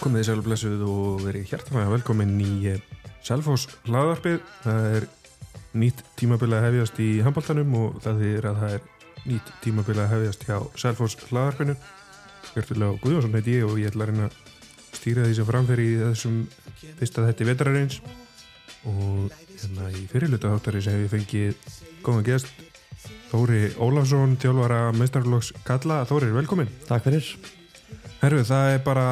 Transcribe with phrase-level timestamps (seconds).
[0.00, 2.74] Komið þið sælblessuð og verið hjartanlega velkomin í
[3.24, 4.40] Selfos hlaðarpið.
[4.64, 5.06] Það er
[5.80, 8.90] nýtt tímabili að hefjast í handbóltanum og það er að það er
[9.24, 11.76] nýtt tímabili að hefjast hjá Selfos hlaðarpinu.
[12.50, 14.36] Hjörtulega Guðjónsson heiti ég og ég ætla að reyna að
[14.98, 16.36] stýra því sem framferi í þessum
[17.00, 17.98] fyrsta þetti vetrarins
[18.90, 22.52] og hérna í fyrirluta þáttari sem hef ég fengið góðan gest
[23.34, 26.04] Þóri Ólafsson, tjálfara meistarflokks Kalla.
[26.06, 26.68] Þóri, velkomin.
[26.86, 27.26] Takk fyrir.
[28.20, 29.06] Herru, það er bara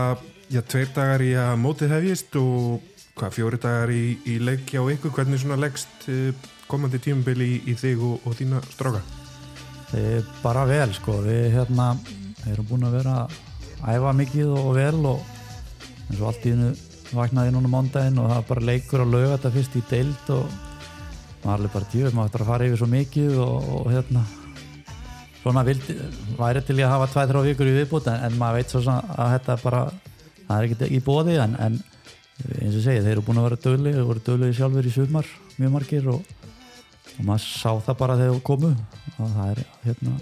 [0.52, 2.82] já, tveir dagar í að mótið hefjist og
[3.16, 7.58] hvað, fjóri dagar í, í leik hjá ykkur, hvernig svona leggst uh, komandi tímubili í,
[7.72, 9.02] í þig og, og þína stráka?
[9.92, 11.92] E, bara vel sko, við hérna
[12.48, 15.24] erum búin að vera að æfa mikið og vel og
[16.08, 16.70] eins og allt í hennu
[17.12, 20.54] vaknaði núna mándaginn og það er bara leikur og lög þetta fyrst í deild og
[21.42, 24.24] maður alveg bara djöf, maður ætlar að fara yfir svo mikið og, og hérna
[25.42, 25.98] svona vildi,
[26.38, 29.32] væri til ég að hafa 2-3 vikur í viðbútt en, en maður veit svo að
[29.34, 29.82] þetta bara,
[30.52, 31.80] það er ekkert í bóði en, en
[32.58, 35.32] eins og segið, þeir eru búin að vera dögli, þeir voru dögli sjálfur í sumar
[35.56, 36.36] mjög margir og,
[37.14, 38.70] og maður sá það bara þegar þeir komu.
[39.16, 40.14] Og það er hérna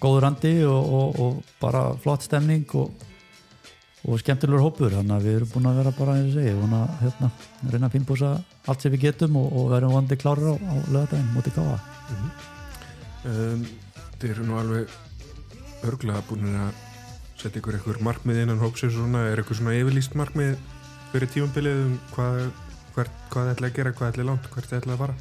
[0.00, 5.50] góður andi og, og, og bara flott stemning og skemmtilegur hópur, þannig að við erum
[5.52, 7.30] búin að vera bara eins og segið, að hérna,
[7.68, 8.30] reyna að pinnbúsa
[8.64, 12.30] allt sem við getum og verðum vandi klárir á, á lögadaginn mútið káa mm -hmm.
[13.32, 13.66] um,
[14.20, 14.88] Þeir eru nú alveg
[15.88, 16.89] örglega búin að
[17.40, 20.56] setja ykkur ykkur markmið innan hópsins svona, er ykkur svona yfirlýst markmið
[21.10, 22.40] fyrir tímumbilið um hvað,
[22.94, 25.14] hvað það ætla að gera, hvað ætla langt, hvert það ætla að fara?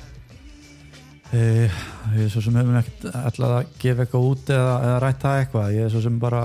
[1.29, 1.77] Eh,
[2.15, 5.71] ég er svo sem hefum ekkert ætlað að gefa eitthvað út eða, eða rætta eitthvað,
[5.77, 6.43] ég er svo sem bara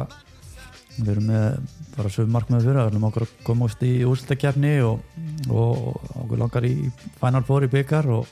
[0.95, 5.03] við erum með bara sögum markmið fyrir, við erum okkur að komast í úrslutakefni og,
[5.51, 6.75] og okkur langar í
[7.19, 8.31] Final Four í byggar og,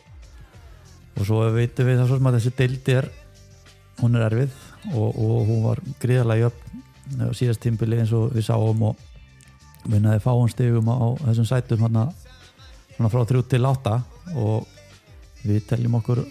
[1.17, 3.11] og svo veitum við það svo sem að þessi deildi er
[4.03, 4.57] hún er erfið
[4.93, 6.83] og, og hún var gríðarlega jöfn
[7.37, 9.01] síðast tímbili eins og við sáum og
[9.89, 12.07] vinnaði fáum stegum á þessum sætum hana,
[12.97, 13.97] hana frá 3 til 8
[14.39, 14.69] og
[15.43, 16.23] við teljum okkur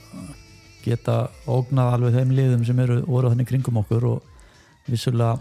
[0.86, 5.38] geta ógnað alveg þeim liðum sem eru voru þannig kringum okkur og vissulega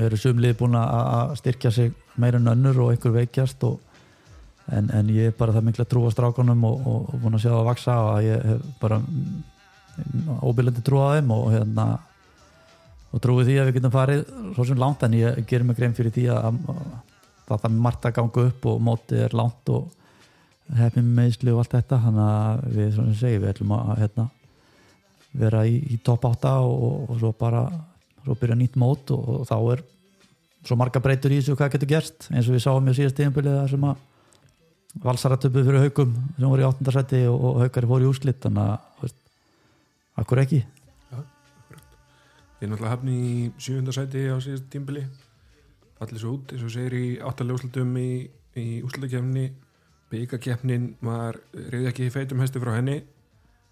[0.00, 3.78] eru sumlið búin að styrkja sig meira en önnur og einhver veikjast og,
[4.72, 7.44] en, en ég er bara það mikla trú á strákunum og, og, og búin að
[7.44, 9.00] sjá það að vaksa og ég hef bara
[10.48, 11.86] óbyrlandi trú á þeim og hérna
[13.10, 15.96] og trúi því að við getum farið svo sem langt en ég ger mig grein
[15.96, 16.60] fyrir því að
[17.50, 19.88] það er margt að ganga upp og mótið er langt og
[20.78, 21.98] hefnum meðslu og allt þetta.
[22.04, 24.26] Þannig að við, svona sem segi, við ætlum að hérna,
[25.40, 27.64] vera í, í top 8 og, og svo bara
[28.20, 29.82] svo byrja nýtt mót og, og þá er
[30.68, 32.30] svo marga breytur í þessu hvað getur gerst.
[32.30, 34.06] Eins og við sáum í síðast tíðanbylið það sem að
[35.00, 36.94] valsaratöpu fyrir haugum sem voru í 8.
[36.94, 39.16] seti og, og haugari fór í úslitt þannig að
[40.20, 40.60] akkur ekki
[42.60, 43.92] er náttúrulega hafni í 7.
[43.96, 45.26] seti á síðast tíðanbylið
[46.04, 47.46] allir svo út eins og segir í 8.
[47.54, 48.10] úslitum í,
[48.56, 49.46] í úslitakefni
[50.10, 52.98] byggakefnin var reyði ekki feitum hesti frá henni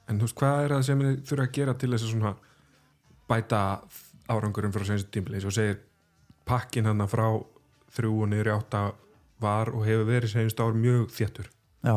[0.09, 2.45] en þú veist hvað er það sem þið þurfa að gera til þess að
[3.29, 3.63] bæta
[4.29, 5.83] árangurum frá senstu tímli og segir
[6.49, 7.27] pakkin hann frá
[7.97, 8.83] þrjú og niður í átta
[9.43, 11.53] var og hefur verið senst ár mjög þéttur
[11.85, 11.97] Já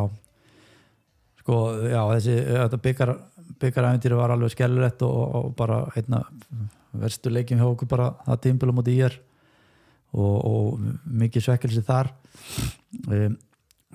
[1.41, 1.57] sko,
[1.89, 3.15] já, þessi byggar
[3.61, 6.21] byggaræfintýri var alveg skellurett og, og bara einna
[6.91, 9.15] verstu leikjum hjá okkur bara það tímbilum í er
[10.11, 12.11] og, og mikið svekkelsi þar.
[13.07, 13.39] Um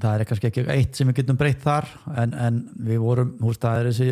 [0.00, 1.88] það er kannski ekki eitt sem við getum breytt þar
[2.20, 4.08] en, en við vorum, húst það er þessi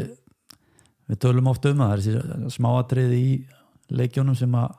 [1.11, 3.27] við tölum oft um það er þessi smáatrið í
[3.93, 4.79] leikjónum sem að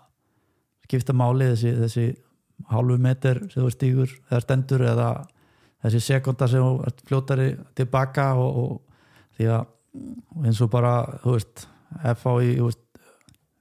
[0.86, 2.08] skipta máli þessi, þessi
[2.72, 5.10] hálfu meter sem þú stýgur eða stendur eða
[5.86, 11.68] þessi sekundar sem þú fljótari tilbaka og, og því að eins og bara þú veist,
[12.01, 12.81] FH í veist,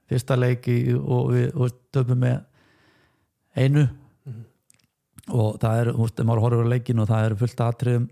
[0.09, 2.41] fyrsta leiki og við töfum með
[3.55, 3.85] einu.
[5.33, 8.09] Og það er, þú veist, maður horfur á leikin og það er fullt aðtriðum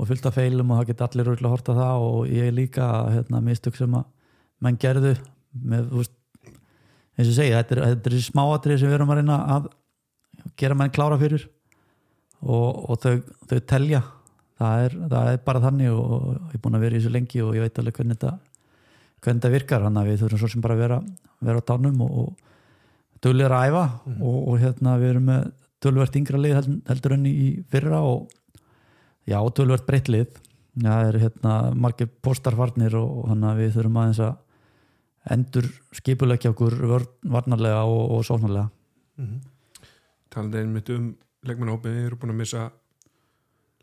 [0.00, 2.86] og fullt af feilum og það geta allir rúglega að horta það og ég líka
[3.12, 4.06] hérna, mistök sem að
[4.64, 5.12] menn gerðu
[5.52, 6.14] með, þú veist,
[7.18, 9.68] eins og segja þetta er, þetta er þessi smáatrið sem við erum að reyna að
[10.58, 11.44] gera menn klára fyrir
[12.40, 13.14] og, og þau,
[13.50, 14.02] þau telja.
[14.60, 17.44] Það er, það er bara þannig og ég er búin að vera í þessu lengi
[17.44, 18.32] og ég veit alveg hvernig þetta
[19.20, 21.00] hvernig þetta virkar, þannig að við þurfum svo sem bara að vera,
[21.44, 24.20] vera á tánum og, og dölir að æfa mm.
[24.20, 25.48] og, og hérna við erum með
[25.80, 28.32] tölvert yngra lið heldur enn í fyrra og
[29.28, 30.40] já, tölvert breytt lið
[30.80, 34.34] það er hérna margir postarfarnir og þannig að við þurfum aðeins að
[35.34, 36.76] endur skipulegja okkur
[37.28, 38.68] varnarlega og, og sónarlega
[39.20, 39.40] mm.
[40.30, 41.10] Talandi einmitt um
[41.44, 42.66] leikmennahópið, við erum búin að missa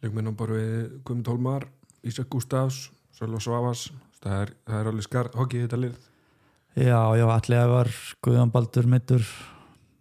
[0.01, 1.67] leikmennahópar við Guðmund Holmar,
[2.07, 2.87] Ísak Gustafs
[3.17, 3.87] Sölva Svavas,
[4.23, 5.99] það er, það er alveg skar hokkið þetta lið.
[6.77, 7.93] Já, já, allir að var
[8.25, 9.29] Guðan Baldur Mittur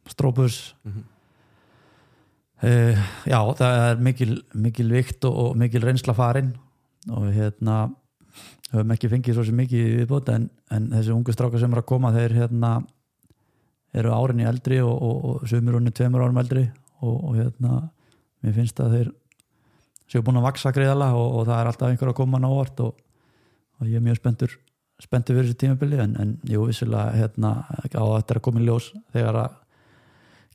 [0.06, 0.74] Strópus.
[0.84, 1.12] Mm -hmm
[2.64, 2.96] Uh,
[3.28, 6.54] já, það er mikil, mikil vikt og, og mikil reynsla farin
[7.12, 7.90] og hérna
[8.70, 11.88] höfum ekki fengið svo sem mikið viðbót en, en þessi ungu strákar sem er að
[11.90, 12.70] koma þeir hérna
[13.92, 16.64] eru árinni eldri og, og, og sumir unni tveimur árum eldri
[17.04, 17.82] og, og hérna
[18.40, 19.12] mér finnst að þeir
[20.08, 22.96] séu búin að vaksa greiðala og það er alltaf einhver að koma návart og
[23.84, 24.56] ég er mjög spenntur
[25.02, 28.66] spenntur fyrir þessu tímabili en, en jú, vissilega hérna á þetta er að koma í
[28.66, 29.56] ljós þegar að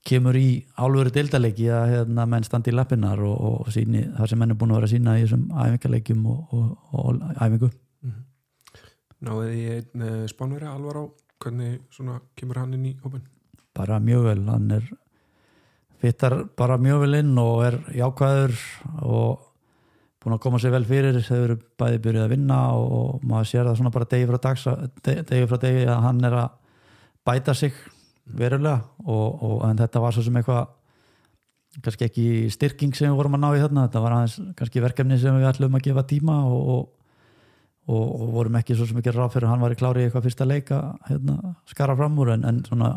[0.08, 0.48] kemur í
[0.82, 3.36] álveru deildalegi að hérna, menn standi í lappinnar og,
[3.68, 6.56] og síni það sem menn er búin að vera að sína í þessum æfingarlegjum og,
[6.58, 8.24] og, og æfingu mm -hmm.
[9.22, 11.04] Náðu því einn uh, spánveri alvar á
[11.42, 13.22] hvernig svona, kemur hann inn í hópin?
[13.74, 14.90] Bara mjög vel, hann er
[16.02, 18.58] fittar bara mjög vel inn og er jákvæður
[19.02, 19.51] og
[20.22, 23.66] búin að koma sér vel fyrir þau eru bæði byrjuð að vinna og maður sér
[23.70, 24.68] það svona bara degi frá dags
[25.08, 26.78] degi frá degi að hann er að
[27.26, 27.74] bæta sig
[28.26, 30.70] verulega og, og en þetta var svo sem eitthvað
[31.82, 35.20] kannski ekki styrking sem við vorum að ná í þarna þetta var aðeins kannski verkefni
[35.20, 36.90] sem við ætlum að gefa tíma og,
[37.88, 40.48] og, og vorum ekki svo sem ekki ráð fyrir hann var í klári eitthvað fyrsta
[40.48, 42.92] leika hérna, skara fram úr en, en svona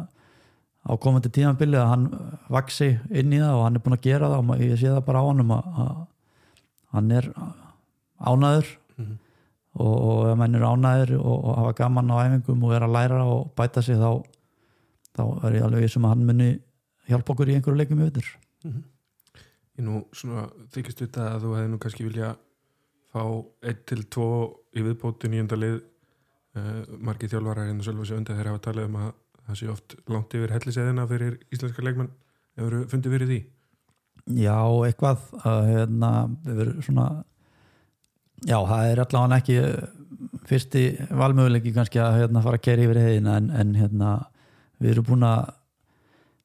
[0.85, 2.09] á komandi tímanbili að hann
[2.53, 5.07] vaksi inn í það og hann er búin að gera það og ég sé það
[5.07, 5.95] bara á hann að, að
[6.95, 7.29] hann er
[8.21, 9.19] ánæður mm -hmm.
[9.75, 13.53] og ef hann er ánæður og hafa gaman á æfingum og er að læra og
[13.57, 14.23] bæta sig þá
[15.17, 16.51] þá er ég alveg sem að hann muni
[17.09, 18.27] hjálpa okkur í einhverju leikum í veitur
[18.65, 18.83] mm -hmm.
[19.79, 22.37] Ég nú svona þykist þetta að þú hefði nú kannski vilja
[23.13, 23.23] fá
[23.63, 24.27] 1-2
[24.79, 25.77] í viðbóti nýjönda lið
[26.59, 29.13] uh, margi þjálfarar hérna sjálf og sér undir þegar hafa talið um að
[29.47, 32.11] það sé oft langt yfir helliseðina fyrir íslenska leikmann
[32.57, 33.41] hefur fundið fyrir því?
[34.25, 34.57] Já,
[34.87, 36.11] eitthvað að hérna,
[36.85, 37.09] svona
[38.45, 39.59] já, það er allavega ekki
[40.49, 44.15] fyrsti valmöguleiki kannski að hérna, fara að keri yfir heiðina en, en hérna
[44.81, 45.53] við erum búin að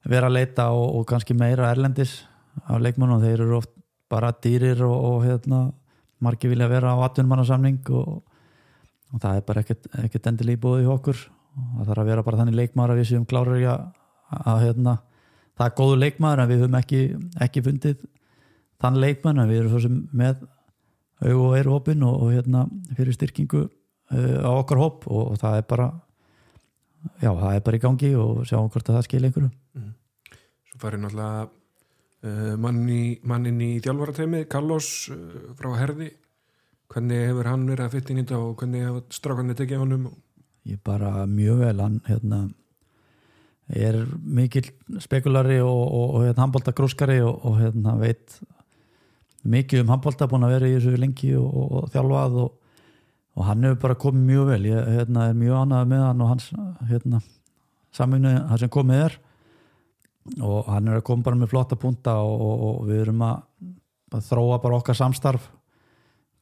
[0.09, 2.21] vera að leita og, og kannski meira erlendis
[2.65, 3.71] af leikmannum, þeir eru oft
[4.11, 5.69] bara dýrir og, og hérna,
[6.19, 8.21] margir vilja vera á 18 mannarsamning og,
[9.13, 11.27] og það er bara ekkert, ekkert endilega í okkur.
[11.59, 13.85] Og það þarf að vera bara þannig leikmann að við séum klárar að,
[14.39, 14.97] að hérna,
[15.59, 17.01] það er góðu leikmann en við höfum ekki,
[17.43, 18.05] ekki fundið
[18.79, 20.45] þann leikmann en við erum svo sem með
[21.19, 22.63] aug og eru hópin og hérna,
[22.95, 25.89] fyrir styrkingu uh, á okkar hóp og það er bara
[27.19, 29.91] já, það er bara í gangi og sjáum hvort að það skilja einhverju mm.
[30.69, 36.13] Svo farið náttúrulega uh, manni, mannin í þjálfarateimi Carlos uh, frá Herði
[36.89, 40.07] hvernig hefur hann verið að fytta í þetta og hvernig hefur strákanir tekið honum?
[40.67, 42.39] Ég bara mjög vel hann hérna,
[43.69, 44.69] er mikil
[45.01, 48.39] spekulari og, og, og hérna, handbólta grúskari og, og hérna, veit
[49.49, 52.39] mikið um handbólta búin að vera í þessu lengi og þjálfað
[53.39, 54.65] og hann hefur bara komið mjög vel.
[54.67, 56.49] Ég hérna, er mjög ánægð með hann og hans
[56.89, 57.21] hérna,
[57.95, 59.15] saminu, það sem komið er.
[60.43, 63.39] Og hann er að koma bara með flotta punta og, við erum að,
[64.17, 65.47] að þróa bara okkar samstarf.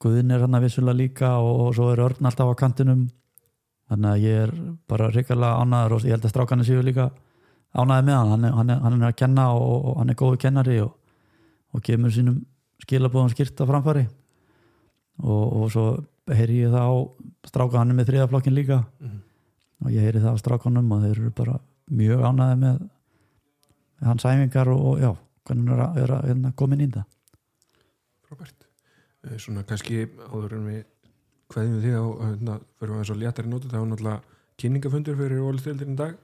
[0.01, 3.07] Guðin er hann að vissulega líka og svo er Örn alltaf á kantinum
[3.87, 4.53] þannig að ég er
[4.89, 7.09] bara ríkarlega ánæður og ég held að strákanir séu líka
[7.73, 8.31] ánæði með hann.
[8.33, 12.13] Hann er, hann er, hann er að kenna og hann er góðu kennari og kemur
[12.13, 12.41] sínum
[12.83, 14.05] skilabóðum skýrta framfari
[15.17, 15.87] og svo
[16.29, 16.95] heyri ég það á
[17.47, 18.83] strákanum með þriðaflokkin líka.
[18.99, 19.21] Mm -hmm.
[19.85, 22.79] og ég heyri það á strákanum og þeir eru bara mjög ánæði með
[24.05, 25.11] hans æfingar og, og já,
[25.47, 27.05] hvernig er að, er að, er að komin inn það
[28.29, 28.67] Robert,
[29.23, 30.83] eh, svona kannski áður en við
[31.53, 32.07] hvaðum við því að
[32.77, 36.15] fyrir að það er svo léttari nótu það er náttúrulega kynningafundur fyrir ólistildin í dag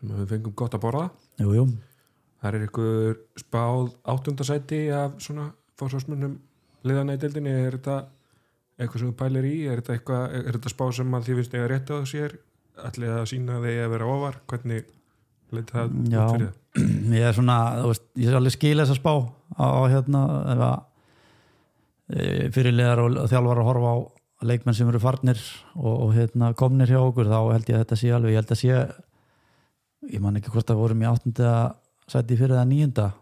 [0.00, 1.06] sem við fengum gott að borða.
[1.40, 1.64] Jú, jú.
[2.42, 5.48] það er ykkur spáð áttundasæti af svona
[5.80, 6.36] fórsvarsmönnum
[6.86, 7.96] dildinni er þetta
[8.76, 9.54] eitthvað sem þú pælir í?
[9.66, 12.36] Er þetta, eitthvað, er þetta spá sem að því finnst ég að rétta á sér?
[12.86, 14.38] Allir að sína þig að vera ofar?
[14.50, 14.90] Hvernig
[15.54, 16.62] leita það Já, fyrir það
[17.16, 19.12] ég er svona, veist, ég er alveg skil þess að spá
[19.56, 20.22] á hérna
[20.52, 20.70] eða,
[22.12, 23.96] e, fyrirlegar og þjálfar að horfa á
[24.42, 25.40] leikmenn sem eru farnir
[25.74, 28.52] og, og hérna, komnir hjá okkur þá held ég að þetta sé alveg ég held
[28.52, 28.80] að sé
[30.12, 31.52] ég man ekki hvort að vorum í áttunda
[32.06, 33.12] sæti fyrir það nýjunda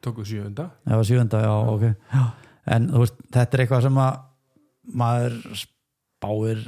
[0.00, 0.70] Tókuð sjönda?
[0.88, 2.24] Já, sjönda, já, ok Já
[2.68, 4.18] en veist, þetta er eitthvað sem að
[5.00, 6.62] maður spáir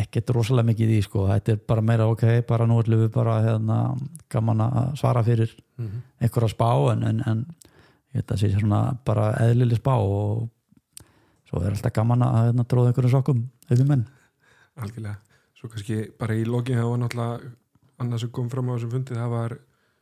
[0.00, 1.26] ekkert rosalega mikið í sko.
[1.28, 3.78] þetta er bara meira ok, bara nú ætlum við bara hérna,
[4.32, 6.02] gaman að svara fyrir mm -hmm.
[6.20, 7.46] einhverja spá en, en, en
[8.14, 10.48] þetta sé svona bara eðlileg spá og
[11.54, 14.04] svo er alltaf gaman að hérna, tróða einhverjum sokkum auðvitað menn.
[14.82, 17.52] Algjörlega, svo kannski bara í loki það var náttúrulega
[18.02, 19.54] annað sem kom fram á þessum fundið það var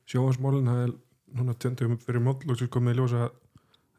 [0.09, 0.95] sjóansmólin það er
[1.37, 3.29] núna tjöndum fyrir móll og svo komið í ljósa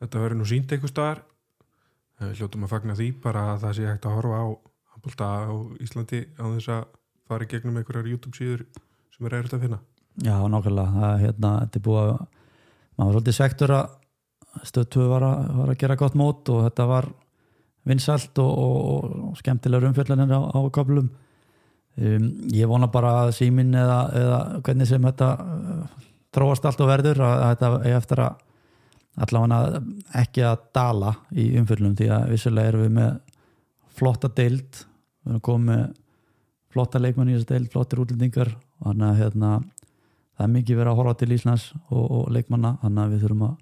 [0.01, 1.23] þetta verður nú sínt einhver staðar.
[2.21, 4.45] Eh, hljóttum að fagna því bara að það sé hægt að horfa á
[4.93, 6.85] handbólta á Íslandi á þess að
[7.29, 8.65] fara í gegnum einhverjar YouTube síður
[9.13, 9.79] sem er erriðt að finna.
[10.21, 10.93] Já, nákvæmlega.
[10.93, 12.13] Það, hérna, þetta er búið að
[12.93, 15.25] maður var svolítið svektur að stöðtöðu var,
[15.57, 17.09] var að gera gott mót og þetta var
[17.89, 21.09] vinsalt og, og, og skemmtilegur umfjöllanir á, á köflum.
[21.93, 26.89] Um, ég vona bara að símin eða, eða hvernig sem þetta uh, þróast allt og
[26.89, 28.39] verður að, þetta er eftir að
[29.23, 29.81] allavega
[30.23, 33.11] ekki að dala í umfjöllum því að vissulega erum við með
[33.93, 34.81] flotta deild.
[35.23, 35.83] Við erum komið með
[36.73, 39.51] flotta leikmann í þessu deild, flottir útlendingar þannig að hérna,
[40.33, 43.45] það er mikið verið að horfa til Íslands og, og leikmanna þannig að við þurfum
[43.51, 43.55] að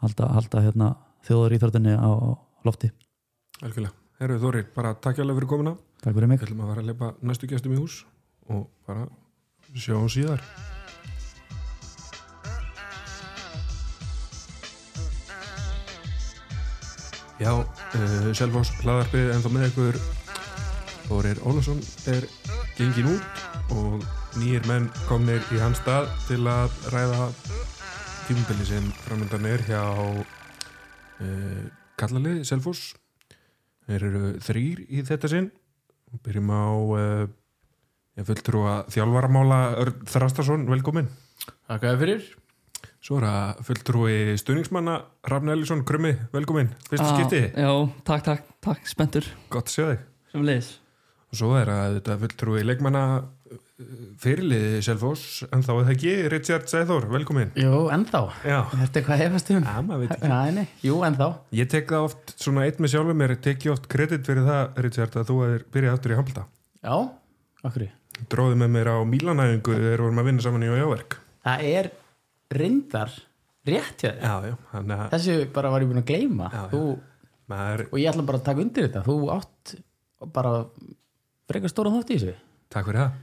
[0.00, 0.90] halda, halda hérna,
[1.28, 2.10] þjóður íþróttinni á
[2.64, 2.94] lofti
[3.60, 3.92] Algjörlega.
[4.20, 5.74] Herru Þóri, bara takk hjá fyrir komuna.
[6.00, 8.04] Takk fyrir mig Við ætlum að fara að leipa næstu gestum í hús
[8.48, 9.02] og bara
[9.76, 10.40] sjáum síðar.
[17.40, 19.98] Já, uh, Selvós hlaðarpið en þá með ykkur
[21.10, 21.80] Þórir Ólafsson
[22.12, 22.26] er
[22.78, 23.44] gengin út
[23.76, 24.04] og
[24.40, 27.28] nýjir menn komnir í hans stað til að ræða
[28.28, 31.62] tímubili sem framöndan er hjá uh,
[32.00, 32.90] Kallalið Selvós
[33.90, 35.46] Þeir eru þrýr í þetta sinn.
[36.22, 37.22] Byrjum á uh,
[38.18, 41.08] ég fulltrúa þjálfaramála Örn Þrastason, velkomin
[41.66, 42.28] Takk fyrir.
[43.02, 44.94] Svo er það fulltrúi stuðningsmanna
[45.32, 47.70] Rafn Elísson, Krummi, velkomin Fyrsta Ah, skipti, Já,
[48.06, 49.26] takk, takk, takk, spenntur.
[49.50, 50.70] Gott að sjá þig.
[51.34, 53.04] Svo er þetta fulltrúi leikmanna
[53.80, 57.52] uh, fyrirliði Selfoss en þá er það ekki Richard Sæþór, velkomin.
[57.58, 58.20] Jú, ennþá.
[58.46, 59.64] Já, Ertu hvað hefast um?
[59.64, 60.30] ja, maður veit ekki.
[60.34, 61.30] Já, nei, jú, ennþá.
[61.60, 64.84] Ég tek það oft, svona eitt með sjálfum mér tek ég oft kredit fyrir það,
[64.86, 66.46] Richard að þú er byrjað aftur í Hamilda
[66.84, 66.94] Já,
[67.64, 67.88] okkur
[68.30, 71.88] Dróði með mér á Mílanæfingu þegar vorum að vinna saman í Ójáverk Það er
[72.52, 73.14] reyndar
[73.68, 74.24] rétt hjá þér.
[74.24, 76.50] Já, já, að Þessu bara var ég búin að gleyma.
[76.52, 76.68] Já, já.
[76.72, 76.82] þú,
[77.50, 79.02] maður, Og ég ætla bara að taka undir þetta.
[79.06, 79.74] Þú átt
[80.36, 80.52] bara
[81.50, 82.36] frekar stóra þátt í þessu.
[82.70, 83.18] Takk fyrir það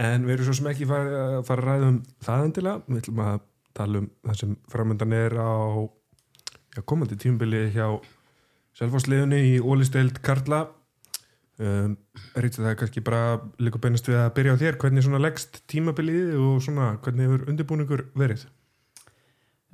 [0.00, 3.22] En við erum svo sem ekki fara, fara að ræða um það endilega, við ætlum
[3.24, 3.40] að
[3.76, 5.52] tala um það sem framöndan er á
[6.72, 7.86] já, komandi tímubili hjá
[8.78, 10.62] Selfossliðunni í Ólisteild Karla.
[11.60, 11.98] Um,
[12.32, 13.24] Rítið það er kannski bara
[13.60, 14.78] líka beinast við að byrja á þér.
[14.80, 18.46] Hvernig svona leggst tímabilið og svona hvernig hefur undirbúningur verið?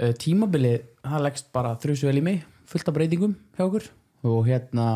[0.01, 3.87] Uh, Tímabilið, það leggst bara þrjusu vel í mig fullt af breytingum hjá okkur.
[4.27, 4.89] Og hérna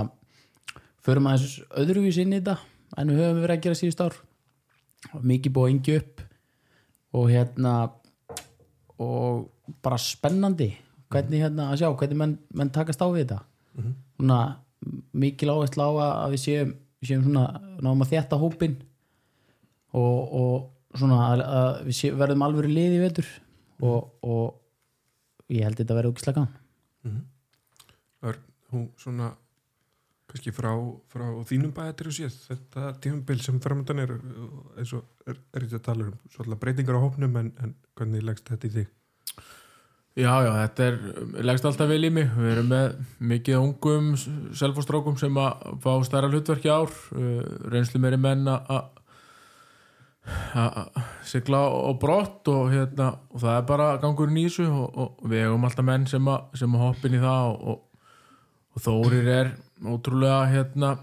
[1.07, 2.59] förum aðeins öðruvís inn í þetta
[2.99, 4.19] en við höfum verið að gera síðust ár
[5.21, 6.25] mikið búið að yngja upp
[7.19, 7.75] og hérna
[9.01, 9.49] og
[9.83, 10.71] bara spennandi
[11.11, 13.41] hvernig hérna að sjá hvernig menn, menn takast á við þetta.
[14.19, 14.41] Svona
[15.13, 15.91] mikil áherslu á
[16.25, 17.47] að við séum, séum svona
[17.81, 18.77] náum að þétta hópin
[19.97, 23.29] og, og svona að, að við sé, verðum alveg liði í vetur
[23.81, 27.21] og, og ég held þetta að vera ógislega gaman
[28.21, 29.31] Örn, hún svona
[30.31, 30.71] kannski frá,
[31.13, 32.39] frá þínum bæðatir og séð.
[32.49, 34.15] Þetta tímabil sem framöndan er
[34.79, 38.27] eins og er, er þetta að tala um svolítið breytingar á hópnum en, en hvernig
[38.27, 38.97] leggst þetta í þig?
[40.19, 40.97] Já, já, þetta er,
[41.47, 42.31] leggst alltaf vel í mig.
[42.35, 42.97] Við erum með
[43.33, 44.09] mikið ungum
[44.59, 46.91] selfostrákum sem að fá stærra hlutverki ár.
[47.71, 48.97] Reynslu meiri menn að að-
[51.25, 55.65] sigla á brott og, hérna, og það er bara gangur þessu og, og við hefum
[55.65, 57.81] alltaf menn sem að, að hoppin í það og, og,
[58.75, 59.53] og Þórir er
[59.87, 60.95] ótrúlega hérna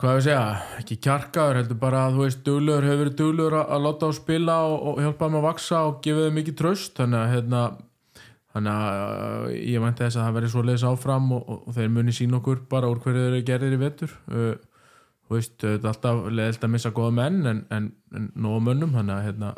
[0.00, 0.44] hvað við segja,
[0.80, 4.12] ekki kjarkaður heldur bara að þú veist, duglegur hefur verið duglegur að, að láta á
[4.16, 7.62] spila og, og hjálpa þeim að vaksa og gefa þeim mikið tröst þannig að hérna
[8.54, 11.76] þannig að uh, ég mænti þess að það verði svo leiðis áfram og, og, og
[11.76, 14.16] þeir muni sín okkur bara úr hverju þeir eru gerðir í vetur.
[14.30, 14.54] Uh,
[15.28, 18.96] þú veist, þetta er alltaf leiðilt að missa góða menn en, en, en nóga mönnum
[18.96, 19.52] þannig að hérna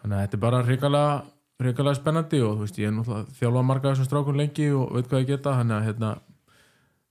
[0.00, 1.20] þannig að þetta er bara hrikalega
[1.60, 5.10] hrikalega spennandi og þú veist, ég er náttúrulega þjálfa marga þessum strákun lengi og veit
[5.10, 6.12] hvað ég geta þannig að hérna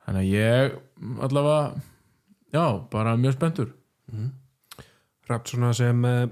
[0.10, 0.78] þannig að ég
[1.22, 1.82] allavega
[2.50, 3.74] já, bara mjög spenntur.
[5.30, 6.30] Rapt svona sem eh,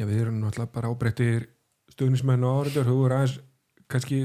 [0.00, 1.50] já við erum náttúrulega bara ábreyttir
[1.92, 3.40] stuðnismenn og áriður, þú er aðeins
[3.88, 4.20] kannski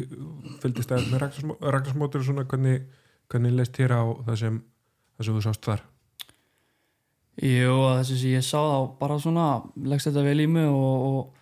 [0.64, 2.86] fylgist að með ragnarsmótur og svona hvernig,
[3.32, 4.60] hvernig leist þér á það sem,
[5.18, 5.84] það sem þú sást þar?
[7.44, 9.48] Jú, þessi sem ég sá þá bara svona
[9.90, 11.40] leggst þetta vel í mig og, og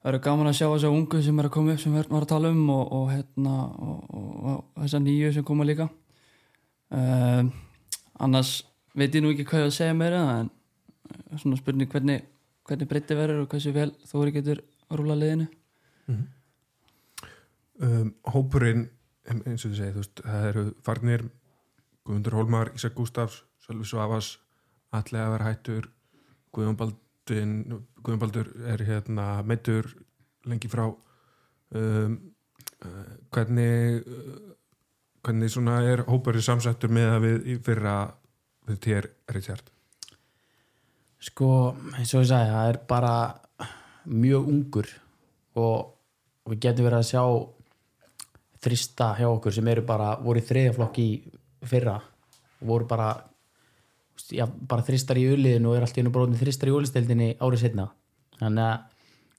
[0.00, 2.20] það eru gaman að sjá þessa ungu sem er að koma upp sem við varum
[2.20, 5.88] að tala um og, og hérna og, og, og þessa nýju sem koma líka
[6.94, 7.50] um,
[8.24, 8.52] annars
[8.94, 10.50] veit ég nú ekki hvað ég að segja meira en
[11.10, 12.24] eh, svona spurning hvernig,
[12.68, 15.48] hvernig breytti verður og hversu vel þú eru getur að rúla liðinu
[17.82, 18.86] um, hópurinn
[19.24, 21.26] eins og þið segið, þú veist, það eru farnir
[22.04, 24.34] Guðmundur Hólmar, Ísak Gústafs Sölvi Svavas,
[24.92, 25.88] Alli að vera hættur
[26.54, 29.88] Guðjón Baldur er hérna meittur
[30.44, 30.86] lengi frá.
[31.74, 32.18] Um,
[32.84, 34.53] uh, hvernig uh,
[35.24, 37.96] hvernig svona er hópurinn samsettur með að við fyrra
[38.68, 39.70] við þér Richard?
[41.24, 41.48] Sko,
[41.96, 43.14] eins og ég sagði, það er bara
[44.04, 44.88] mjög ungur
[45.56, 47.22] og við getum verið að sjá
[48.64, 51.08] þrista hjá okkur sem eru bara, voru í þriðjaflokk í
[51.64, 51.96] fyrra
[52.60, 53.08] og voru bara
[54.32, 57.64] já, bara þristar í uliðinu og er allt í einu bróðin þristar í ulisteldinni árið
[57.64, 57.88] setna
[58.40, 58.84] þannig að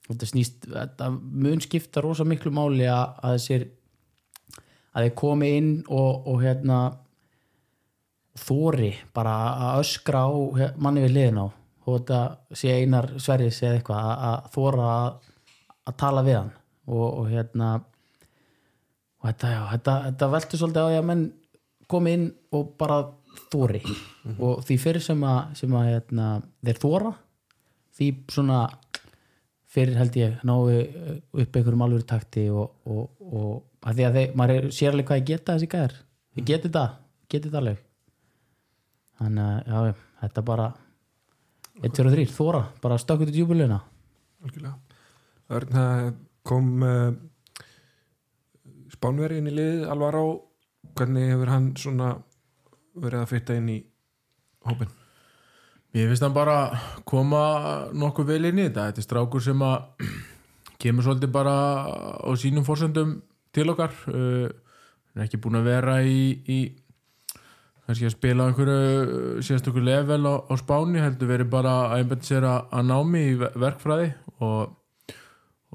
[0.06, 3.66] þetta snýst þetta mun skipta rosa miklu máli að þessir
[4.96, 6.78] að þeir komi inn og, og hérna
[8.36, 9.34] þóri bara
[9.68, 10.32] að öskra á
[10.80, 11.46] manni við liðin á.
[11.86, 12.20] Og þetta
[12.58, 15.28] sé einar sverðis eða eitthvað að, að þóra að,
[15.86, 16.54] að tala við hann.
[16.86, 17.68] Og, og hérna
[19.20, 21.24] og þetta, já, þetta, þetta veltur svolítið á því að menn
[21.90, 22.26] komi inn
[22.56, 22.98] og bara
[23.52, 23.82] þóri
[24.40, 26.28] og því fyrir sem að, sem að hérna,
[26.64, 27.12] þeir þóra
[27.96, 28.60] því svona
[29.70, 34.34] fyrir held ég náu upp einhverjum alvöru takti og, og, og að því að þeir,
[34.38, 35.96] maður er sérlega hvað ég geta þessi gæðar
[36.36, 36.84] ég geti þetta,
[37.30, 37.84] geti þetta alveg.
[39.16, 40.66] Þannig að já, þetta bara
[41.76, 43.80] 1, 2 og 3, þóra, bara stökkut í djúbulina
[45.72, 46.12] það
[46.46, 47.10] kom uh,
[48.92, 50.24] Spánveri inn í liðið alvar á
[50.96, 52.12] hvernig hefur hann svona
[52.96, 53.78] verið að fitta inn í
[54.66, 54.92] hópin
[55.96, 56.56] Mér finnst hann bara
[57.08, 58.90] koma nokkuð vel inn í þetta.
[58.90, 60.08] Þetta er strákur sem að
[60.82, 61.54] kemur svolítið bara
[62.20, 63.14] á sínum fórsöndum
[63.56, 63.94] til okkar.
[64.10, 64.50] Uh,
[65.08, 66.18] hann er ekki búin að vera í,
[66.52, 66.58] í
[67.86, 72.44] kannski að spila einhverju sérstökur level á, á spáni, heldur verið bara að einbænt sér
[72.50, 74.12] að, námi í ver- verkfræði
[74.44, 74.76] og,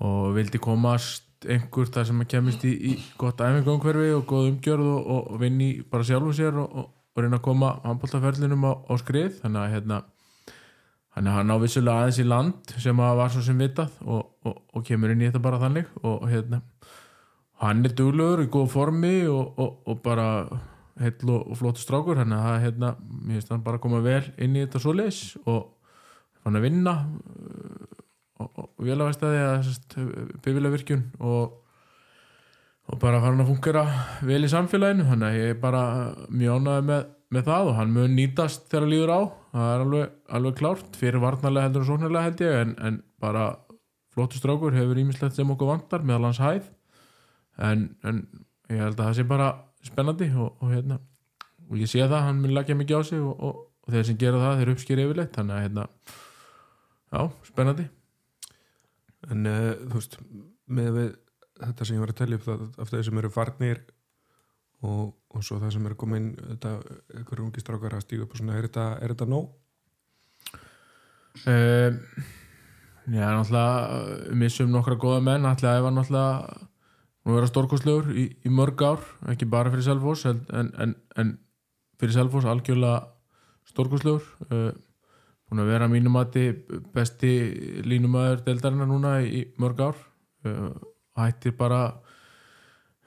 [0.06, 4.90] og vildi komast einhver þar sem að kemist í, í gott æfingumhverfi og góð umgjörð
[4.92, 8.94] og, og, vinni bara sjálfum sér og, og, og reyna að koma handbóltaferlinum á, á
[9.02, 9.38] skrið.
[9.44, 10.02] Þannig að hérna
[11.12, 14.86] hann á vissulega aðeins í land sem að var svo sem vitað og, og, og
[14.88, 15.90] kemur inn í þetta bara þannig.
[16.08, 16.62] Og hérna
[17.62, 19.60] hann er duglegur í góð formi og,
[20.06, 20.28] bara
[21.02, 22.22] heill og, flóttu strákur.
[22.22, 25.74] Hann að hérna, mér finnst hann bara að koma vel inn í þetta svoleiðis og
[26.46, 28.00] hann að vinna uh,
[28.42, 28.88] og, og, og
[29.36, 31.61] því að bifila virkjun og
[32.92, 33.82] og bara fara hann að fungera
[34.28, 35.84] vel í samfélaginu ég er bara
[36.28, 39.22] mjög ánægði með, með það og hann mun nýtast þegar hann líður á.
[39.52, 43.46] Það er alveg, alveg klárt fyrir varnarlega heldur og sóknarlega held ég en, en bara
[44.12, 46.68] flottu strákur hefur ímislegt sem okkur vantar meðal hans hæð.
[47.62, 48.22] En, en
[48.72, 49.50] ég held að það sé bara
[49.88, 51.00] spennandi og, og hérna
[51.72, 54.44] og ég sé það, hann mun lagja mikið á sig og, og þeir sem gera
[54.44, 55.88] það, þeir uppskýri yfirleitt þannig að hérna
[57.12, 57.90] já, spennandi.
[59.32, 60.18] En uh, þú veist
[60.72, 61.12] með við
[61.62, 63.82] þetta sem ég var að telja upp það, af þeir sem eru farnir
[64.82, 66.74] og, og svo það sem eru komin þetta,
[67.18, 69.52] einhverjum ungi strákar að stíga upp og svona, er þetta, er þetta nóg?
[71.48, 72.02] Um,
[73.08, 76.68] já, náttúrulega við missum nokkra góða menn ætlaði að var náttúrulega
[77.22, 81.36] nú vera stórkostlegur í, í mörg ár ekki bara fyrir Selfoss en, en, en,
[82.02, 83.04] fyrir Selfoss algjörlega
[83.70, 84.72] stórkostlegur uh,
[85.48, 86.48] búin að vera að mínum mati
[86.96, 87.34] besti
[87.86, 90.02] línumæður deildarinnar núna í mörg ár
[90.50, 90.74] uh,
[91.20, 91.82] hættir bara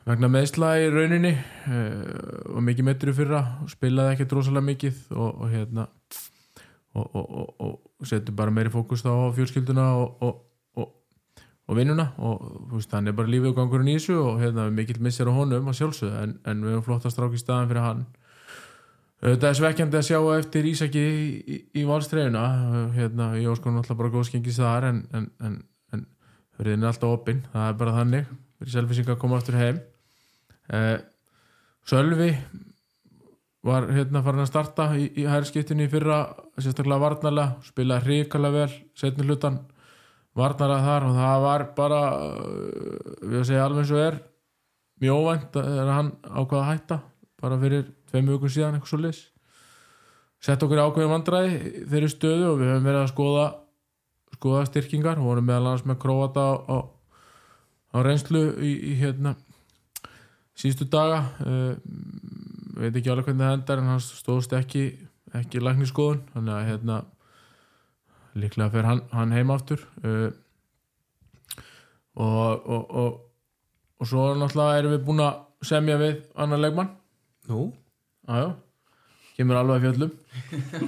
[0.05, 5.31] vegna meðsla í rauninni uh, og mikið meitri fyrra og spilaði ekkert rosalega mikið og,
[5.31, 5.89] og hérna
[6.95, 10.43] og, og, og, setur bara meiri fókus þá á fjölskylduna og,
[11.73, 12.43] vinnuna og
[12.75, 15.71] veist, hann er bara lífið og gangurinn í þessu og hérna mikill missir á honum
[15.71, 18.03] að sjálfsögðu en, en við höfum flotta strák í staðan fyrir hann.
[19.25, 22.43] Þetta er svekkjandi að sjá eftir Ísaki í, í, í valstreyjuna
[22.93, 25.57] hérna, ég óskon alltaf bara góðskengis þar en, en, en,
[26.55, 28.31] en hörðin er alltaf opinn, það er bara þannig.
[28.61, 29.81] Fyrir selfisingar að koma aftur heim.
[30.71, 30.97] Eh,
[31.85, 32.31] Sölvi
[33.65, 36.19] var hérna farin að starta í, í hærskiptinu í fyrra
[36.61, 39.59] sérstaklega varnarlega, spilaði hrikalega vel setni hlutan
[40.37, 44.19] varnarlega þar og það var bara uh, við að segja alveg eins og er
[45.05, 46.99] mjög óvænt að hann ákvaða að hætta
[47.45, 49.23] bara fyrir tveim vikur síðan eitthvað svo leys
[50.45, 53.47] sett okkur vandræði í þeirri stöðu og við höfum verið að skoða
[54.35, 56.79] skoða styrkingar og vorum meðal annars með króata á, á,
[58.05, 59.35] reynslu í, í hérna
[60.59, 61.25] síðustu daga.
[61.43, 61.75] Uh,
[62.79, 64.87] veit ekki alveg hvernig það endar en hann stóðst ekki
[65.35, 66.97] ekki lækniskoðun þannig að hérna
[68.39, 69.83] líklega fer hann, hann heim aftur.
[70.03, 70.31] Uh,
[72.15, 73.23] og, og, og
[74.05, 76.91] og svo náttúrulega erum við búin að semja við annar leikmann.
[77.49, 77.71] Nú?
[78.25, 78.51] aðjá,
[79.37, 80.13] kemur alveg að fjöllum.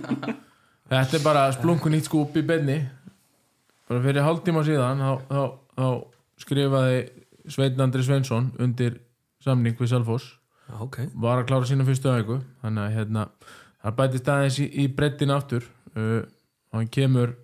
[0.91, 2.77] Þetta er bara splunkun í benni
[3.87, 5.43] bara fyrir hálftíma síðan þá, þá,
[5.77, 5.87] þá
[6.43, 6.99] skrifaði
[7.47, 8.99] Sveinn Andri Sveinsson undir
[9.45, 10.33] samning við Salfoss
[10.67, 10.99] Já, ok.
[11.15, 13.27] var að klára sína fyrstu auku þannig að hérna
[13.87, 15.67] það bætist aðeins í, í brettin aftur.
[15.97, 16.23] Uh,
[16.73, 17.35] og hann kemur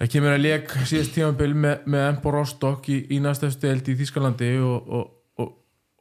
[0.00, 3.96] það kemur að leik síðast tímabil með, með Embo Rostock í, í næstefstu eld í
[4.00, 5.52] Þískalandi og, og, og,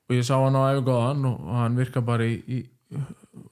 [0.09, 2.63] og ég sá hann á æfingáðan og, hann virka bara í, í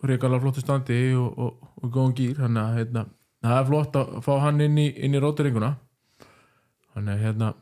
[0.03, 3.05] reykala flottu standi og, og, og góðan gýr þannig að hérna,
[3.45, 5.73] það er flott að fá hann inn í, í rótiringuna
[6.93, 7.53] þannig að hérna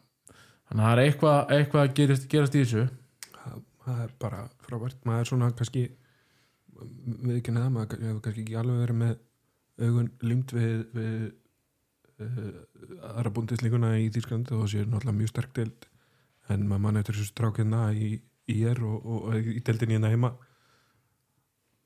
[0.67, 2.85] það er eitthvað, eitthvað að gerast, gerast í þessu.
[3.37, 4.99] Það, það er bara frábært.
[5.07, 5.83] Maður er svona kannski
[6.77, 9.13] við ekki neða, maður hefur kannski ekki alveg verið með
[9.77, 11.13] augun límt við, við
[12.25, 12.49] uh,
[13.13, 15.87] aðra búndislíkuna í Þýsklandi og það sé náttúrulega mjög sterk deild.
[16.53, 18.11] En maður mann eftir þessu strákina í,
[18.51, 20.33] í er og, og, í deildinni hérna heima.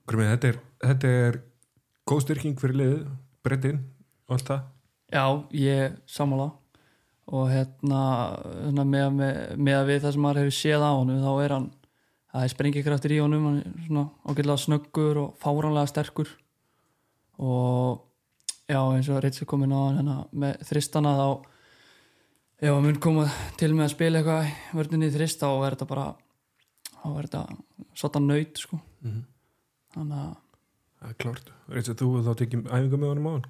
[0.10, 1.42] Grumið, þetta er, þetta er
[2.10, 3.04] góð styrking fyrir liðið,
[3.46, 3.82] breddin
[4.28, 4.66] og allt það?
[5.12, 5.26] Já,
[5.58, 6.52] ég sammála.
[7.32, 8.02] Og hérna,
[8.66, 11.56] hérna með, með, með að við það sem maður hefur séð á honum þá er
[11.56, 11.68] hann,
[12.32, 16.32] það er sprengikraftur í honum hann er svona ágætlega snöggur og fáránlega sterkur.
[17.42, 18.02] Og
[18.68, 21.28] já, eins og Ritsi komin á hann hérna, með þristana þá
[22.62, 23.26] ef hann mun koma
[23.58, 26.08] til með að spila eitthvað vörðinni í þrist þá er þetta bara
[27.02, 27.44] þá er þetta
[27.98, 28.80] svona nöyt sko.
[29.02, 29.22] Mhm.
[29.96, 30.34] þannig að
[31.02, 33.50] Það er klárt, reynst að þú þá tekjum æfingu með honum á hann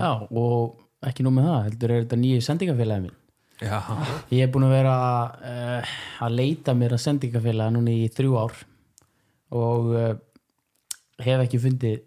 [0.00, 3.16] Já, og ekki nú með það, heldur er þetta nýju sendingafélagi minn.
[3.62, 3.78] Já,
[4.34, 4.94] Ég er búin að vera
[5.50, 5.92] uh,
[6.26, 8.56] að leita mér að sendingafélagi núna í þrjú ár
[9.56, 10.08] og uh,
[11.22, 12.00] hef ekki fundið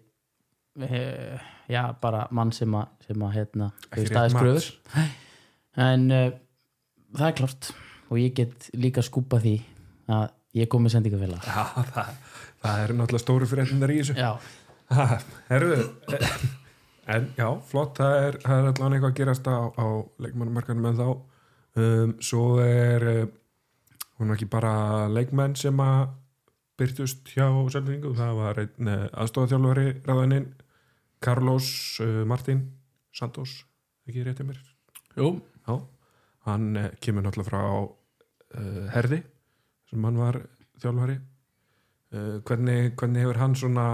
[0.84, 1.40] uh,
[1.72, 4.68] já, bara mann sem að, sem að hérna, skröður.
[5.80, 7.72] En það er klart
[8.10, 9.56] og ég get líka skúpa því
[10.10, 11.46] að ég kom með sendingafélagi.
[11.46, 12.14] Já, það,
[12.64, 14.16] það er náttúrulega stóru fréttindar í þessu.
[14.20, 14.32] Já,
[14.90, 15.76] Ha, Herðu
[17.10, 19.86] En já, flott, það er, það er allan eitthvað að gerast á, á
[20.22, 23.30] leikmannumarkanum en þá um, svo er um,
[24.18, 24.72] hún er ekki bara
[25.10, 26.10] leikmenn sem að
[26.78, 30.50] byrtust hjá selvingu, það var einn aðstofaþjálfari ráðaninn
[31.22, 31.70] Carlos
[32.02, 32.62] uh, Martin
[33.14, 33.60] Santos,
[34.10, 34.62] ekki réttið mér?
[35.18, 35.32] Jú,
[35.66, 35.74] Já,
[36.50, 36.70] hann
[37.02, 39.22] kemur náttúrulega frá uh, Herði
[39.90, 40.42] sem hann var
[40.82, 41.18] þjálfari
[42.10, 43.84] hvernig, hvernig hefur hann svona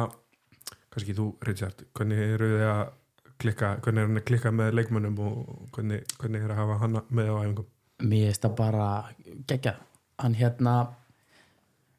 [0.93, 2.85] kannski þú Richard hvernig eru þið að
[3.37, 7.01] klikka hvernig er hann að klikka með leikmönnum og hvernig, hvernig er að hafa hann
[7.09, 7.69] með á æfingum?
[8.07, 8.89] Mér finnst það bara
[9.49, 9.75] geggja
[10.23, 10.77] hann hérna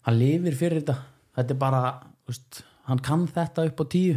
[0.08, 0.97] hann lifir fyrir þetta.
[1.38, 1.82] Þetta er bara,
[2.32, 4.15] úst, hann kann þetta upp á tíu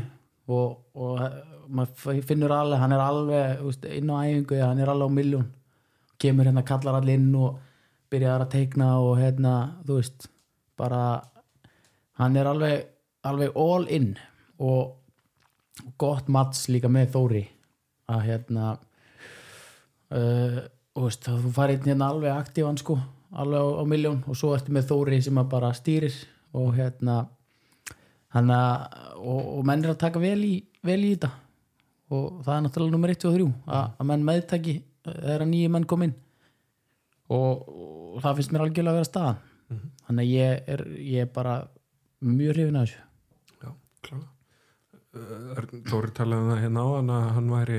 [0.50, 1.24] og, og
[1.70, 5.50] maður finnur alveg hann er alveg úst, inn á æfingu hann er alveg á miljón
[6.20, 7.60] kemur hérna, kallar allir inn og
[8.10, 9.54] byrjar að teikna og hérna,
[9.86, 10.26] þú veist
[10.80, 11.02] bara
[12.20, 12.85] hann er alveg,
[13.26, 14.12] alveg all in
[14.61, 14.96] og
[16.00, 17.42] gott mats líka með Þóri
[18.11, 18.74] að hérna
[20.12, 20.61] uh,
[21.00, 22.98] veist, þú farið hérna alveg aktífan sko,
[23.33, 26.16] alveg á, á miljón og svo ertu með Þóri sem að bara stýrir
[26.56, 27.22] og hérna
[28.35, 28.59] hana,
[29.16, 30.56] og, og menn er að taka vel í,
[30.87, 31.33] vel í þetta
[32.11, 35.87] og það er náttúrulega nummer 1 og 3 að, að menn meðtaki þegar nýju menn
[35.88, 36.16] kom inn
[37.30, 39.44] og, og það finnst mér algjörlega að vera staðan.
[40.09, 41.52] Þannig að ég er, ég er bara
[42.26, 43.06] mjög hrifin að þessu.
[43.61, 43.72] Já,
[44.06, 44.28] kláða
[45.90, 47.78] Þóri talaði um það hérna á hann að hann væri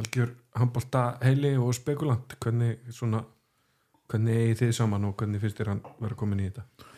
[0.00, 2.34] algjör handbólta heili og spekulant.
[2.42, 3.22] Hvernig svona
[4.10, 6.90] hvernig eigi þið saman og hvernig finnst þér hann vera komin í þetta?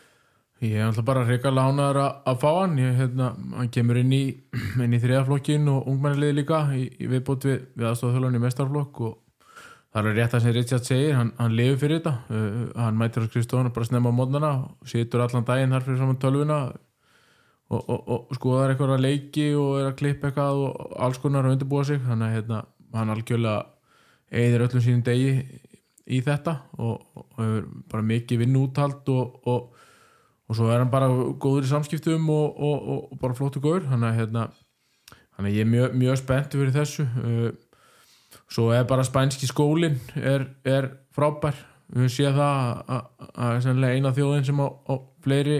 [0.65, 2.75] Ég er alltaf bara reyka lánaður að, að fá hann.
[2.81, 4.23] Ég, hérna, hann kemur inn í
[4.83, 9.15] inn í þriðaflokkin og ungmenniliði líka í, í viðbót við, við aðstofþjólan í mestarflokk og
[9.93, 12.13] það er rétt að sem Richard segir hann, hann lifir fyrir þetta.
[12.31, 16.01] Uh, hann mætir á skrifstofuna bara snemma á mótnana og situr allan daginn þar fyrir
[16.01, 16.59] saman tölvuna
[17.67, 21.57] og, og, og skoðar eitthvað leiki og er að klippa eitthvað og alls konar að
[21.57, 22.03] undirbúa sig.
[22.03, 22.61] Þannig að hérna,
[22.97, 23.65] hann algjörlega
[24.27, 25.33] eigðir öllum sínum degi
[26.07, 29.73] í þetta og, og hefur bara mikið vinn úthald og, og
[30.47, 33.89] og svo er hann bara góður í samskiptum og, og, og, og bara flottu góður
[33.91, 34.43] þannig að hérna,
[35.35, 37.07] þannig að ég er mjög, mjög spennt fyrir þessu
[38.51, 41.57] svo er bara spænski skólin er, er frábær.
[41.93, 45.59] Við séð það að- eina þjóðin sem á, á fleiri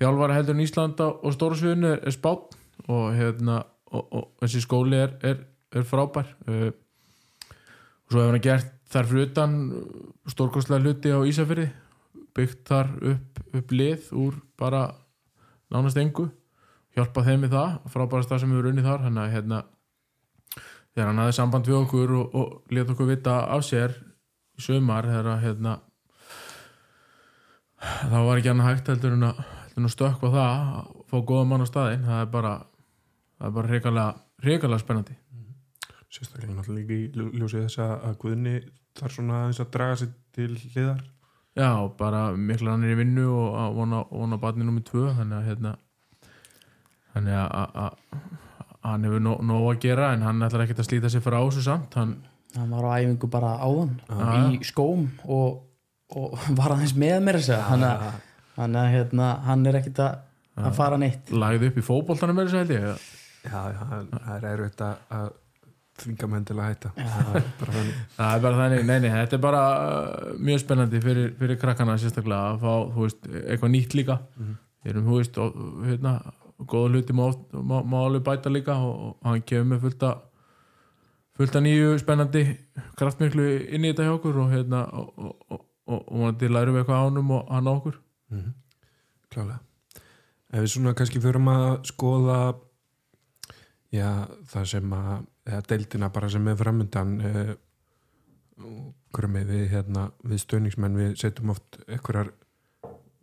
[0.00, 2.56] þjálfara heldur en Íslanda og stórsviðinu er, er spátt
[2.88, 6.26] og hérna og, og þessi skóli er, er, er frábær.
[6.48, 6.72] Uh,
[8.04, 9.54] og svo hefur hann gert þar fyrir utan
[10.30, 11.68] stórkostlega hluti á Ísafyrði
[12.34, 14.88] byggt þar upp, upp lið úr bara
[15.72, 16.28] nánast engu.
[16.94, 19.04] Hjálpa þeim í það, frábæra stað sem erum unnið þar.
[19.06, 19.62] Hann að hérna
[20.94, 23.96] þegar hann hafði samband við okkur og, og let okkur vita af sér
[24.54, 25.74] í sömar þegar að hérna
[27.84, 29.40] þá var ekki annað hægt heldur en að,
[29.76, 32.06] að stökkva það að fá góða mann á staðinn.
[32.06, 32.52] Það er bara
[33.34, 33.72] það er bara
[34.44, 35.16] reikalega spennandi.
[36.14, 38.54] Sérstaklega náttúrulega líka í ljó- ljósið þess að Guðni
[38.94, 41.02] þarf svona aðeins að draga sig til hliðar.
[41.58, 45.48] Já, bara mikla hann er í vinnu og vona, vona barni nummið tvö þannig að
[45.50, 45.74] hérna
[47.14, 47.90] þannig að
[48.84, 51.64] hann hefur nóg, nóg að gera en hann ætlar ekkert að slíta sig frá þessu
[51.66, 51.96] samt.
[51.98, 52.16] Hann,
[52.56, 53.94] hann var á æfingu bara áðan
[54.52, 55.62] í skóm og,
[56.14, 57.62] og var aðeins með mér að segja.
[57.70, 57.86] Hann,
[58.58, 60.18] hann, hérna, hann er ekkit að,
[60.60, 61.32] að fara neitt.
[61.32, 62.90] Lagði upp í fótboltanum með þessu held ég
[63.44, 63.80] Já, já,
[64.24, 65.32] það er erfitt að, að
[66.00, 66.92] þvinga menn til að hætta.
[66.96, 67.98] Það er bara þannig.
[68.14, 71.96] Það er bara þannig, nei, nei, þetta er bara uh, mjög spennandi fyrir, fyrir krakkana
[72.00, 74.16] sérstaklega að fá, veist, eitthvað nýtt líka.
[74.38, 74.56] Mhm.
[74.84, 76.14] Við erum, þú veist, og, hérna
[76.58, 80.22] góða hluti má, má, má alveg bæta líka og, og hann kemur með fullt að
[81.34, 82.44] fullt að nýju spennandi
[82.98, 86.84] kraftmiklu inn í þetta hjá okkur og hérna og, og, og, og, vonandi lærum við
[86.84, 87.98] eitthvað á honum og hann á okkur.
[88.34, 88.52] Mm
[89.34, 89.58] Klálega.
[90.54, 92.36] Ef við svona kannski förum að skoða
[93.90, 97.50] já, það sem að eða deildina bara sem er framundan uh,
[99.14, 102.30] grömi við hérna, við stöðningsmenn við setjum oft einhverjar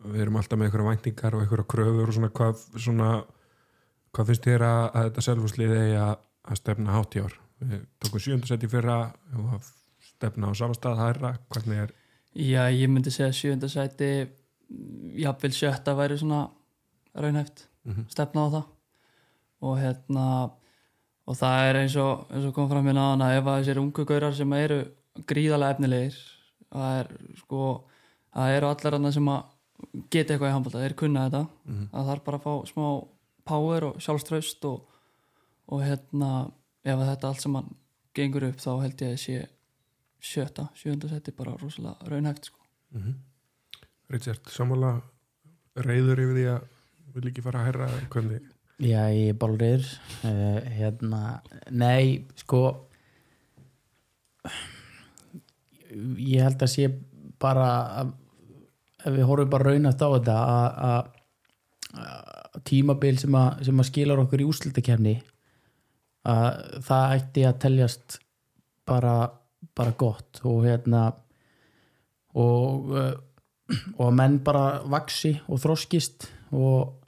[0.04, 3.08] við erum alltaf með einhverjar væntingar og einhverjar kröfur og svona hvað, svona,
[4.12, 6.14] hvað finnst þér að, að þetta selvhúslið eigi að,
[6.52, 7.36] að stefna hátt í ár?
[7.62, 8.96] Við tókum sjöndarsæti fyrra
[9.38, 9.68] og
[10.02, 11.34] stefna á samastað hærra.
[11.52, 11.92] Hvernig er
[12.32, 14.08] Já, ég myndi segja sjönda sæti
[15.20, 16.46] jafnvel sjötta væri svona
[17.14, 18.06] raunhæft Mhm.
[18.08, 18.64] stefna á það.
[19.62, 20.26] Og hérna
[21.26, 24.04] og það er eins og, eins og kom fram hérna að ef að þessir ungu
[24.06, 24.78] gaurar sem eru
[25.28, 26.16] gríðarlega efnilegir
[26.72, 27.84] það er sko
[28.34, 29.42] það eru allar annað sem að
[30.10, 31.88] geta eitthvað í handbólta, þeir kunna þetta Mhm.
[31.92, 32.86] það þarf bara að fá smá
[33.44, 34.82] power og sjálfströst og,
[35.68, 36.30] og hérna
[36.84, 37.74] ef að þetta allt sem hann
[38.14, 39.48] gengur upp þá held ég að sé
[40.22, 42.58] sjötta, sjönda seti bara rosalega raunhæft sko.
[42.94, 43.14] mm
[44.12, 45.00] Richard, sammála
[45.76, 46.64] reyður yfir því að
[47.14, 48.42] vil ekki fara að herra hvernig
[48.82, 49.86] Já, ég er bara reyður
[50.24, 51.20] uh, hérna,
[51.70, 52.86] nei, sko
[56.18, 56.86] ég held að sé
[57.42, 57.66] bara
[58.02, 58.12] að,
[59.02, 60.36] ef við horfum bara raunast á þetta
[60.92, 61.10] að-
[62.68, 65.14] tímabil sem að, sem að skilar okkur í úslitakefni
[66.28, 68.16] að það ætti að teljast
[68.88, 69.14] bara,
[69.76, 71.06] bara gott og hérna
[72.38, 73.12] og uh,
[73.96, 76.98] og að menn bara vaksi og þroskist og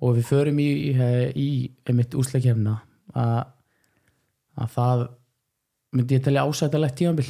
[0.00, 0.92] og við förum í, í,
[1.36, 1.48] í
[1.84, 2.78] einmitt úsleikefna
[3.12, 3.40] að,
[4.56, 5.02] að það
[5.96, 7.26] myndi ég telja ásættalegt tímanbil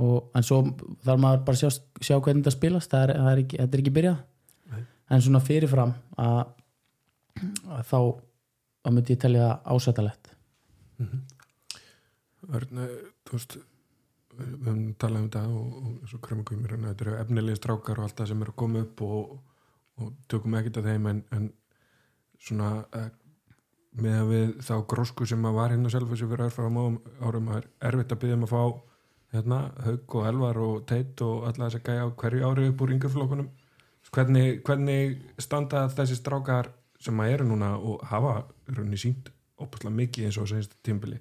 [0.00, 0.62] og, en svo
[1.04, 2.90] þarf maður bara að sjá, sjá hvernig þetta spilast.
[2.92, 4.22] Það er, það er ekki, þetta er ekki byrjað.
[4.68, 4.80] Nei.
[5.10, 6.40] en svona fyrirfram að,
[7.76, 8.00] að þá
[8.88, 10.30] þá myndi ég telja ásættalegt
[12.48, 12.94] Örn, eh,
[13.26, 13.58] þú veist
[14.38, 18.00] við við höfum talað um þetta og, og svo krömmingum mér þetta eru efnilegir strákar
[18.00, 19.32] og allt það sem er að koma upp og,
[19.98, 21.48] og tökum ekkert að þeim en, en
[22.48, 23.08] svona eh,
[23.98, 26.82] með að við þá grósku sem að var hérna sjálf þessu fyrir örfara
[27.24, 28.62] árum að er erfitt að byggja um að fá
[29.34, 32.84] hérna, Haug og Elvar og Teit og alla þess að gæja á hverju ári upp
[32.84, 33.48] úr yngurflokkunum
[34.12, 36.70] hvernig, hvernig standa þessi strákar
[37.00, 41.18] sem að eru núna og hafa í rauninni sínt opaslega mikið eins og senst tímbili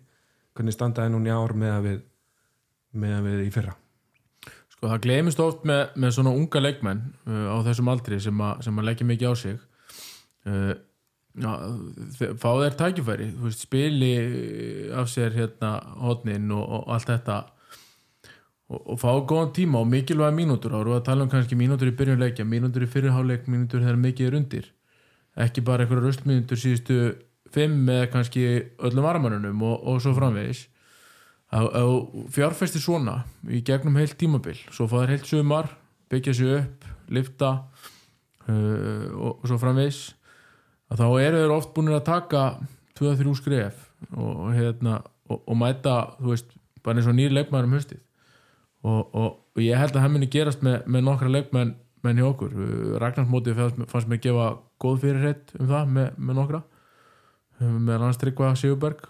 [0.55, 1.99] hvernig standa það núna í ár með að við
[2.97, 3.75] með að við í fyrra?
[4.77, 8.51] Sko það glemist oft með, með svona unga leikmenn uh, á þessum aldri sem, a,
[8.63, 9.57] sem að leggja mikið á sig.
[10.47, 10.73] Uh,
[11.37, 11.51] já,
[12.41, 14.13] fá þeir tækifæri veist, spili
[14.95, 17.37] af sér hérna hodnin og, og allt þetta
[18.67, 20.73] og, og fá góðan tíma og mikilvæga mínútur.
[20.73, 23.85] Þá erum við að tala um kannski mínútur í byrjun leikja mínútur í fyrirháleik, mínútur
[23.85, 24.71] þegar mikið er undir.
[25.37, 26.97] Ekki bara einhverja röstmínútur síðustu
[27.53, 28.47] fimm með kannski
[28.83, 30.65] öllum armanunum og, og svo framvegis.
[31.47, 35.69] Fjárfesti svona í gegnum heilt tímabil svo fá þær heilt sumar,
[36.11, 37.51] byggja sig upp lifta
[38.49, 40.01] uh, og svo framvegis
[40.91, 42.43] að þá eru þeir oft búin að taka
[42.99, 43.83] 2-3 skref
[44.15, 47.99] og, hérna, og, og mæta þú veist, bara eins og nýr leikmæður um höstið
[48.87, 52.51] og, og, ég held að það muni gerast með, með nokkra leikmenn menn hjá okkur.
[53.01, 54.43] Ragnarsmótið fannst, fannst mér gefa
[54.79, 56.59] góð fyrirreitt um það með, með nokkra.
[57.57, 59.01] Með hans Tryggva Sigurberg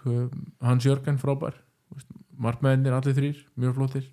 [0.64, 1.58] Hans Jörgen frábær.
[2.40, 4.06] Markmeðinir allir þrýr, mjög flottir.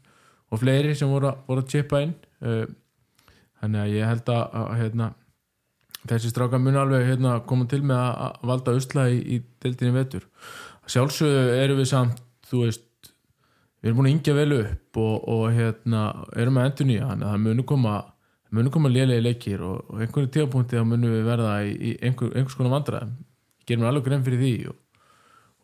[0.52, 2.14] Og fleiri sem voru, að- voru að chippa inn.
[2.44, 2.66] Uh,
[3.64, 5.10] þannig að ég held að, að hérna,
[6.10, 10.26] þessi stráka mun alveg hérna, koma til með að, valda usla í, í deildinni vetur.
[10.92, 12.84] Sjálfsögðu erum við samt þú veist,
[13.82, 16.04] við erum búin að yngja vel upp og, og hérna,
[16.38, 17.96] erum að endur nýja þannig að það munu koma
[18.56, 22.32] munu koma lélegi leikir og, og einhverju tíðapunkti þá munum við verða í, í einhver,
[22.38, 23.14] einhvers konar vandræðum.
[23.66, 24.78] Gerum við alveg grein fyrir því og,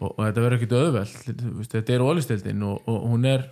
[0.02, 3.46] og, þetta verður þú veist, þetta er ólistildin og, hún er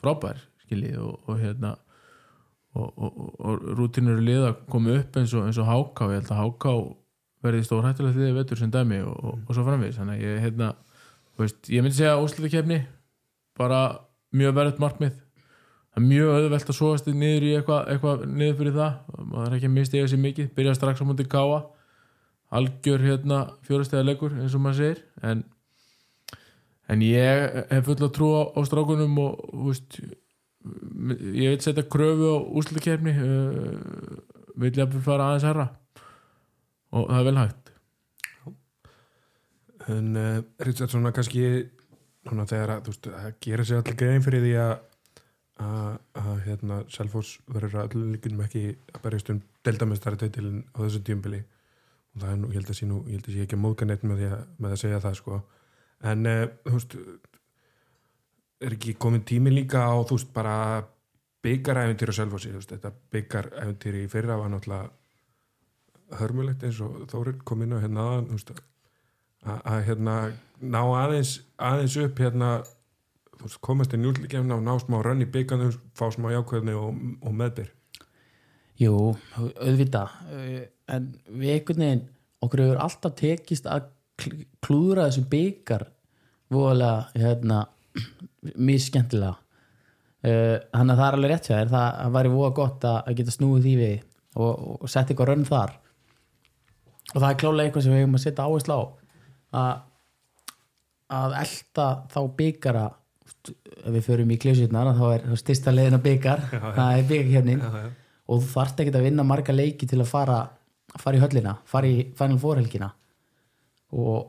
[0.00, 1.74] frábær skiljið og hérna
[2.74, 6.42] og, og, og rútinur lið að koma upp eins og, og háká, ég held að
[6.44, 6.74] háká
[7.44, 10.70] verði stór hættulegt liðið vetur sem dæmi og, svo framvegis, þannig að ég hérna
[11.40, 12.82] veist, ég myndi segja úrslutakefni
[13.58, 13.80] bara
[14.36, 15.18] mjög verðt markmið.
[15.90, 18.98] Það er mjög auðvelt að sóast niður í eitthvað, eitthvað niður fyrir það.
[19.18, 21.60] Maður er ekki að mistiga sér mikið, byrja strax á mútið káa.
[22.60, 25.02] Algjör hérna fjórastega leikur eins og maður segir.
[25.26, 25.42] En,
[26.90, 29.98] en ég hef full að trúa á strákunum og veist,
[30.60, 33.74] ég vil setja kröfu á úslutakefni uh,
[34.60, 35.68] vil ég að fara aðeins herra
[36.90, 37.72] og það er vel hægt.
[39.90, 41.44] En uh, Richard svona kannski
[42.28, 44.74] núna þegar að, veist, að gera sér allir grein fyrir því að
[45.60, 48.62] að, hérna, Selfoss verður allir líkunum ekki
[48.94, 51.40] að berjast um deildamestari teitilin á þessu tíumbili
[52.14, 53.64] og það er nú, ég held að sé nú, ég held að sé ekki að
[53.64, 54.22] móðga neitt með,
[54.56, 55.40] með að segja það sko.
[56.10, 56.96] En uh, þú veist
[58.60, 60.56] er ekki komin tími líka á þú veist bara
[61.44, 67.38] byggaræfintýr á Selfossi, þú veist, þetta byggaræfintýr í fyrra var náttúrulega hörmulegt eins og Þórir
[67.46, 68.52] kom inn á hérna aðan, þú veist,
[69.46, 70.16] að, hérna
[70.60, 72.50] ná aðeins, aðeins upp hérna
[73.40, 77.36] veist, komast í njúlíkjafna og ná smá rönn í bygganum, fá smá jákvæðni og, og
[77.40, 77.70] meðbyr.
[78.80, 78.94] Jú,
[79.36, 80.06] auðvita
[80.88, 82.04] en við einhvern veginn
[82.44, 85.84] okkur hefur alltaf tekist að kl- klúðra þessu byggar
[86.50, 87.58] voðalega hérna,
[88.56, 93.12] mjög skemmtilega uh, þannig að það er alveg rétt það, það væri voða gott að,
[93.20, 93.98] geta snúið því við
[94.38, 95.76] og, og setja eitthvað rönn þar.
[97.10, 98.82] Og það er klálega eitthvað sem við hefum að setja áherslu á.
[99.60, 99.72] Að,
[101.20, 102.86] að elta þá byggara
[103.50, 107.68] ef við förum í kljósutnar þá er styrsta leiðin að byggar það er byggarkefnin já,
[107.80, 107.90] já.
[108.26, 110.38] og þú þarft ekki að vinna marga leiki til að fara,
[111.00, 112.90] fara í höllina fara í Final Four helgina.
[113.90, 114.28] Og,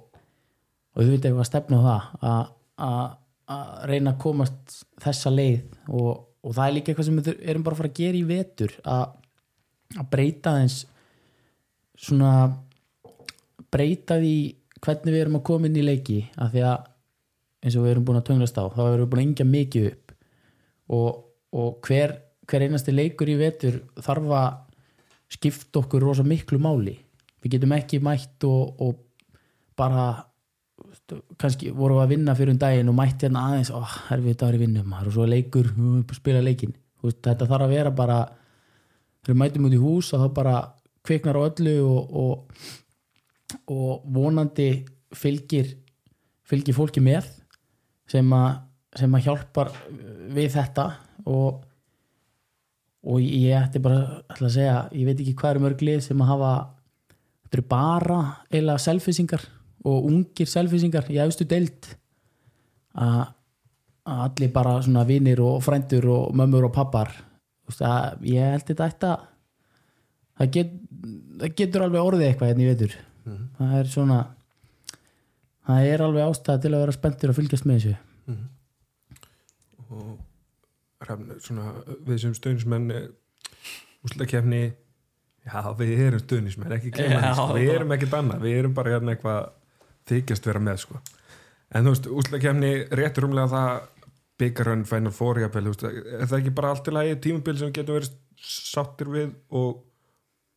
[0.95, 2.55] og þú veit eitthvað að stefna á það að,
[3.51, 6.11] að, að reyna að komast þessa leið og,
[6.41, 8.77] og það er líka eitthvað sem við erum bara að fara að gera í vetur
[8.95, 9.03] að,
[9.97, 10.85] að breyta þess
[12.01, 12.31] svona
[13.71, 14.35] breyta því
[14.81, 16.89] hvernig við erum að koma inn í leiki af því að
[17.61, 19.87] eins og við erum búin að tönglast á þá erum við búin að ingja mikið
[19.91, 20.15] upp
[20.91, 21.21] og,
[21.53, 22.15] og hver,
[22.49, 24.49] hver einasti leikur í vetur þarf að
[25.31, 26.97] skipta okkur rosa miklu máli.
[27.41, 28.97] Við getum ekki mætt og, og
[29.79, 30.25] bara
[31.39, 34.47] kannski vorum við að vinna fyrir um daginn og mætti hérna aðeins, ó, herfið þetta
[34.47, 35.71] var í vinnum og svo leikur,
[36.15, 36.73] spila leikin
[37.03, 38.19] veist, þetta þarf að vera bara
[39.21, 40.55] þegar við mætum út í hús þá bara
[41.07, 42.65] kviknar á öllu og, og,
[43.73, 44.69] og vonandi
[45.15, 45.73] fylgir
[46.47, 47.29] fylgir fólki með
[48.11, 48.61] sem að,
[48.99, 49.71] sem að hjálpar
[50.35, 50.87] við þetta
[51.31, 51.67] og
[53.01, 56.19] og ég ætti bara ætla að segja, ég veit ekki hvað eru mörg lið sem
[56.21, 56.51] að hafa
[57.41, 58.19] þetta eru bara
[58.53, 59.47] eila selfisingar
[59.87, 61.93] og ungir selfisingar í efstu deild
[62.93, 63.21] að
[64.01, 67.13] að allir bara svona vinir og frændur og mömmur og pappar
[67.71, 69.21] að ég held þetta ætti að
[70.37, 70.71] það, get,
[71.39, 72.95] það getur alveg orðið eitthvað hérna í vetur.
[73.57, 74.17] Það er svona
[75.69, 77.95] það er alveg ástæða til að vera spenntur og fylgjast með þessu.
[79.91, 80.11] Og
[81.01, 81.71] Hrafn, svona,
[82.05, 82.91] við sem stöðnismenn
[84.05, 87.47] úslakefni já, við erum stöðnismenn, ekki sko.
[87.55, 89.49] við erum ekki banna, við erum bara hérna eitthvað
[90.11, 91.01] þykjast vera með sko.
[91.71, 93.71] en þú veist, úslakefni rétt rúmlega það
[94.41, 97.73] byggarönn Final Four jafnvel, þú veist, er það ekki bara allt í lagi tímabil sem
[97.75, 99.81] getur verið sáttir við og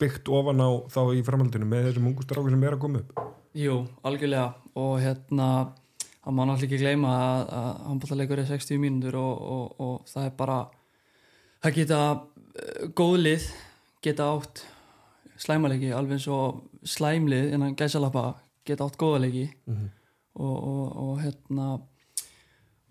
[0.01, 3.25] byggt ofan á þá í framhaldinu með þessum ungu stráku sem er að koma upp?
[3.55, 4.49] Jú, algjörlega.
[4.81, 5.49] Og hérna
[6.25, 10.29] það má náttúrulega ekki gleyma að, að handbóltaleikur er 60 mínútur og, og, og það
[10.29, 10.59] er bara
[11.65, 13.49] það geta uh, góðlið
[14.05, 14.65] geta átt
[15.41, 18.27] slæmalegi alveg eins og slæmlið innan gæsalappa
[18.65, 19.91] geta átt góðalegi Mhm.
[20.35, 21.67] og, og, og hérna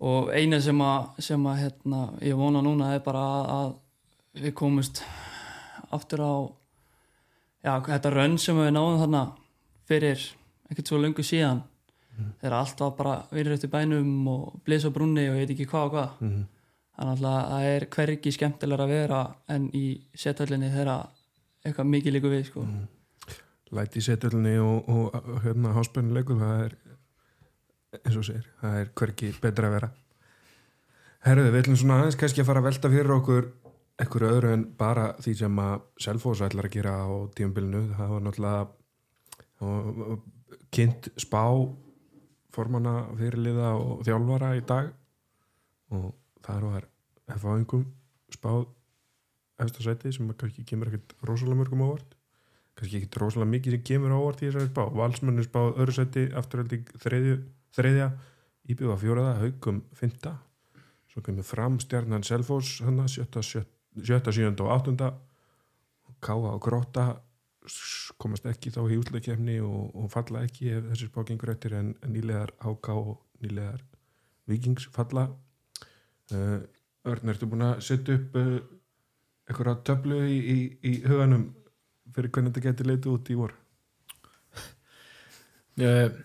[0.00, 3.50] og eina sem að, sem að hérna, ég vona núna er bara að,
[4.34, 5.02] að við komumst
[5.94, 6.34] aftur á
[7.64, 9.22] já, þetta rönn sem við náðum þarna
[9.88, 10.24] fyrir
[10.70, 11.62] ekkert svo löngu síðan
[12.40, 15.66] þegar allt var bara verið eftir bænum og blés á brúnni og ég veit ekki
[15.70, 16.42] hvað og hvað Mhm.
[16.98, 19.84] þannig að það er hvergi skemmtilega að vera en í
[20.14, 21.08] setöllinni þegar
[21.64, 22.66] eitthvað mikið líku við sko.
[23.74, 26.78] Læti í setjölunni og, og, hérna háspennuleikur það er
[28.02, 29.90] eins og segir, það er hverki betra að vera.
[31.24, 33.52] Herðu, við ætlum svona aðeins kannski að fara að velta fyrir okkur
[34.04, 37.08] ekkur öðru en bara því sem að Selfoss ætlar að gera á
[37.38, 38.62] tíumbilinu það var náttúrulega
[40.74, 41.42] kynnt spá
[42.54, 44.90] formanna fyrirliða og þjálfara í dag
[45.94, 46.10] og
[46.44, 46.88] þar var
[47.36, 47.86] F-áingum
[48.34, 48.66] spáð
[49.62, 52.18] eftir sæti sem kannski kemur ekkert rosalega mörgum ávart
[52.74, 54.82] kannski ekkert rosalega mikið sem kemur ávart í þessari spá.
[54.98, 56.80] Valsmennu spáð öðru sæti afturhaldi
[57.74, 58.08] þriðja
[58.70, 60.38] íbjöða fjóraða, haugum fynda
[61.14, 65.12] svo kemur fram stjarnan Selfoss hana, sjötta, sjötta, sjönda og áttunda.
[66.24, 67.04] Káa og gróta
[68.20, 71.94] komast ekki þá í útlakefni og, og falla ekki ef þessi spá gengur eftir en,
[72.10, 73.14] nýlegar HK og
[73.44, 73.84] nýlegar
[74.50, 75.28] Vikings falla.
[76.32, 76.64] Uh,
[77.04, 78.58] Örn, ertu búin að setja upp uh,
[79.44, 80.58] eitthvað töflu í, í,
[80.88, 81.50] í huganum
[82.14, 83.56] fyrir hvernig þetta getur leitið út í vor?
[85.80, 86.16] Ég,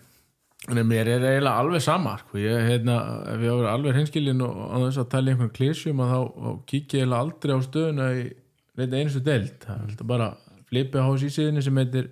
[0.68, 2.36] Nei, mér er eiginlega alveg sama sko.
[2.38, 2.98] ég, hérna,
[3.32, 6.18] ef ég var alveg hreinskilin og á þess að tala í einhvern klísjum að þá
[6.20, 8.24] og kíkja ég eiginlega aldrei á stöðuna í
[8.76, 9.64] neitt einustu deild.
[9.64, 10.28] Það er bara
[10.68, 12.10] flipið á síðinni sem heitir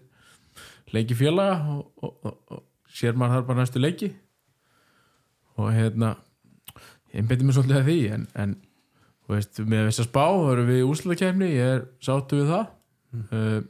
[0.97, 4.11] leiki félaga og, og, og, og sér maður þar bara næstu leiki.
[5.61, 6.15] Og hérna
[7.13, 8.57] ég beti mér svolítið að því en, en
[9.29, 12.67] veist, með þess að spá þá erum við í úrslutakefni, ég er sáttu við það
[13.13, 13.27] mm.
[13.33, 13.61] uh,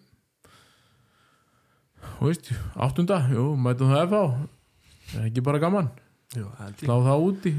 [2.18, 5.88] þú veist, áttunda jú, mætum það FH er ekki bara gaman,
[6.34, 7.54] slá það út í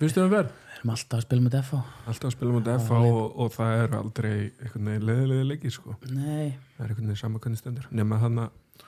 [0.00, 0.54] fyrstu umferð.
[0.76, 1.78] Við erum alltaf að spila með DFA
[2.10, 5.94] Alltaf að spila mútið FH og, og það er aldrei einhvern veginn leðilega leikir sko.
[6.10, 8.84] Nei, það er einhvern veginn sama hvernig stendur nema hann að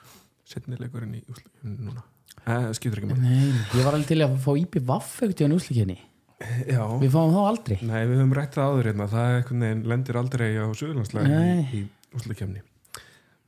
[0.48, 2.04] setni leikurinn í úrslutakefni núna.
[2.44, 5.48] Eh, það skiptir ekki nei, ég var alveg til að fá íbí vaff ekkert í
[5.48, 5.98] hann úslikinni
[6.38, 7.76] Já, Við fáum þá aldrei.
[7.82, 11.64] Nei við höfum rætt það áður hérna það er lendir aldrei á Suðurlandslæðin í, Nei.
[11.74, 11.80] í
[12.14, 12.64] úrslutakefni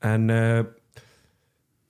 [0.07, 0.63] en uh,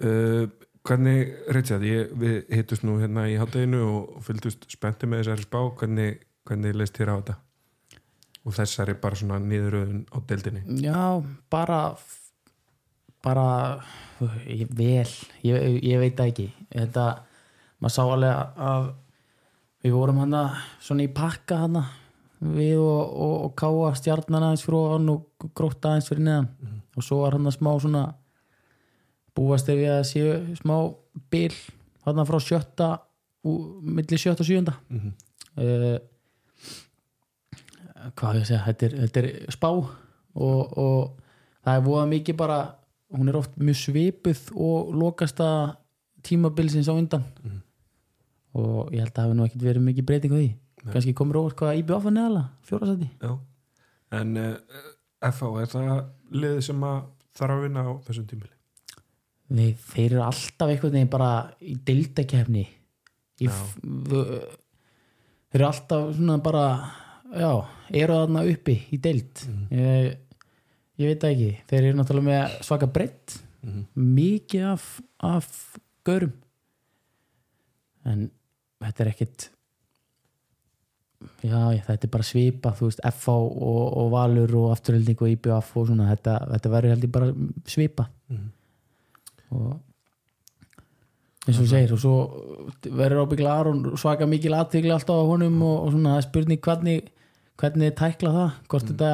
[0.05, 0.49] uh,
[0.87, 5.61] hvernig Richard, ég, við hittust nú hérna í hátteginu og, fylgdust spennti með þessari spá.
[5.81, 7.37] Hvernig, hvernig leist þér á þetta?
[8.41, 10.65] Og þessari bara svona niðuröðun á deildinni?
[10.81, 11.21] Já,
[11.53, 11.81] bara
[13.21, 13.47] bara
[14.49, 15.09] ég, vel,
[15.45, 16.49] ég, ég veit ekki.
[16.73, 17.07] Þetta,
[17.85, 18.87] maður sá alveg að
[19.85, 20.39] við vorum hann
[20.81, 21.83] svona í pakka hann
[22.41, 26.49] við og, og, og káa stjarnan aðeins fyrir hann og grótta aðeins fyrir neðan.
[26.97, 28.05] Og svo var hann smá svona
[29.37, 30.77] búast ef ég að séu smá
[31.31, 31.55] bil
[32.05, 32.89] hann frá sjötta
[33.47, 35.13] ú- milli sjötta og sjönda mm -hmm.
[35.63, 35.99] uh,
[38.17, 41.21] hvað á ég að segja þetta er, þetta er spá og, og
[41.65, 42.75] það er voða mikið bara
[43.13, 45.77] hún er oft mjög svipuð og lokasta
[46.23, 47.25] tímabilsins á undan.
[48.53, 50.55] Og ég held að það hafi nú ekkert verið mikið breyting á því
[50.89, 53.09] kannski komur óvart hvað IBF að neðala fjórasæti
[54.21, 54.55] en uh,
[55.31, 55.91] FH er það
[56.33, 57.03] liðið sem að
[57.41, 58.57] þarf að vinna á þessum tímili
[59.51, 61.29] Nei, þeir eru alltaf einhvern veginn bara
[61.67, 63.49] í
[63.83, 64.27] v-
[65.51, 66.65] þeir eru alltaf svona bara
[67.35, 67.51] já,
[67.91, 69.43] eru þarna uppi í deild.
[69.75, 70.13] Ég,
[71.03, 71.49] ég veit ekki.
[71.71, 73.37] Þeir eru náttúrulega með svaka breytt
[73.99, 74.85] mikið af,
[75.27, 75.49] af
[76.07, 76.33] görum
[78.09, 78.29] en
[78.81, 79.49] þetta er ekkit
[81.45, 85.71] já, þetta er bara svipa þú veist, FH og, og Valur og afturhilding og IBF
[85.77, 87.31] og svona þetta, þetta verður held ég bara
[87.69, 88.07] svipa
[89.51, 89.71] og
[91.49, 92.15] eins og þú segir og svo
[93.01, 96.61] verður ábyggla Aron svaka mikil aðtegli alltaf á honum og, og svona það er spurning
[96.67, 97.11] hvernig
[97.61, 99.13] hvernig þið tækla það hvort þetta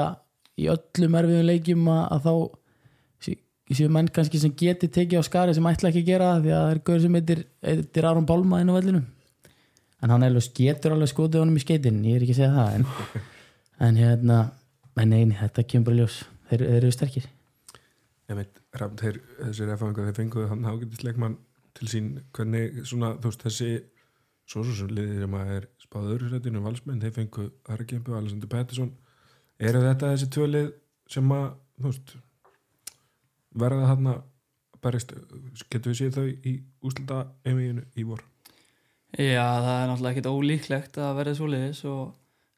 [0.57, 2.33] í öllum erfiðum leikjum að, að þá
[3.27, 3.41] sé-
[3.81, 6.55] séu menn kannski sem geti tekið á skari sem ætla ekki að gera það því
[6.55, 9.07] að það er gaur sem heitir, heitir Aron Bálma inn á vellinum
[10.03, 12.77] en hann alveg getur alveg skotið honum í skeitin ég er ekki að segja það
[12.77, 12.87] en,
[13.87, 14.39] en hérna,
[14.97, 16.21] en neini, þetta kemur bara ljós.
[16.51, 17.27] Þeir, þeir eru sterkir.
[18.31, 21.37] Ég veit, Rafn, þeir, þessir FH-ingar þeir fenguðu hann ágætist leikmann
[21.77, 22.13] til sín.
[22.35, 23.71] Hvernig svona, þú veist, þessi
[24.47, 28.21] svo svo sem liðið sem að er spáð öðru sætinu valsmenn, þeir fengu Harkempu og
[28.21, 28.93] Alexander Pettersson.
[29.59, 30.71] Eru þetta þessi tvö lið
[31.11, 31.47] sem að
[31.81, 32.15] þú veist
[33.57, 34.25] verða hann að
[34.85, 35.15] berist
[35.73, 38.23] getur við séð þau í úslita einvíðinu í vor
[39.17, 42.01] Já, það er náttúrulega ekkit ólíklegt að verða svoleiðis og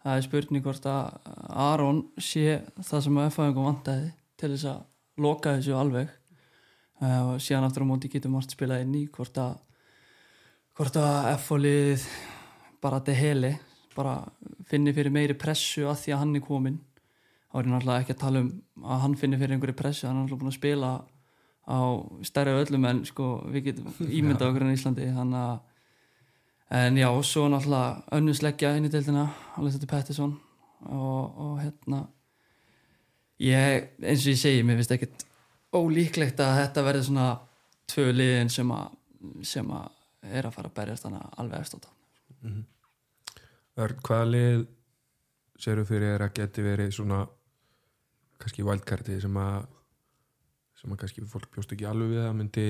[0.03, 1.29] það er spurning hvort að
[1.69, 4.81] Aron sé það sem F-fæðingum vantaði til þess að
[5.23, 6.11] loka þessu alveg.
[6.99, 9.55] Uh, og síðan aftur á móti getur margt spilað inn í hvort að
[10.75, 12.09] hvort að F-fólið
[12.83, 13.53] bara til heli
[13.95, 14.17] bara
[14.67, 16.83] finni fyrir meiri pressu að því að hann er komin
[17.49, 18.51] þá er ég náttúrulega ekki að tala um
[18.83, 20.93] að hann finni fyrir einhverju pressu, hann er náttúrulega búin að spila
[21.71, 21.79] á
[22.27, 25.59] stærri öllum en sko við getum ímyndað okkur en Íslandi þannig að
[26.71, 30.37] en já, svo náttúrulega önnusleggja inn í deildina Alexander Pettersson.
[30.79, 32.05] Og, og hérna
[33.43, 35.25] ég, eins og ég segi mér finnst ekkert
[35.75, 37.29] ólíklegt að þetta verði svona
[37.91, 38.95] tvö liðin sem að
[39.47, 39.89] sem að
[40.29, 42.55] er að fara að berjast þannig alveg eftir þetta
[43.79, 44.63] Örn, hvaða lið
[45.59, 47.25] séru fyrir þér að geti verið svona
[48.39, 49.67] kannski valdkarti sem að
[50.79, 52.67] sem að kannski fólk bjóst ekki alveg við að myndi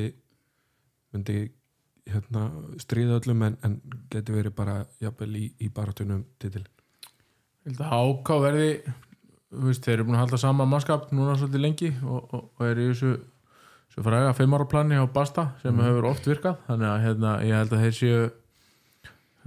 [1.13, 1.39] myndi
[2.13, 2.49] hérna
[2.83, 3.79] stríða öllum en, en
[4.13, 6.65] geti verið bara jafnvel í, í baratunum titil.
[7.67, 8.71] Ég held að Háká verði
[9.51, 12.81] veist, þeir eru búin að halda saman mannskap núna svolítið lengi og, og, og er
[12.81, 13.13] í þessu
[13.93, 16.59] svo fræga fimm ára plani á Basta sem hefur oft virkað.
[16.69, 18.19] Þannig að hérna, ég held að þeir séu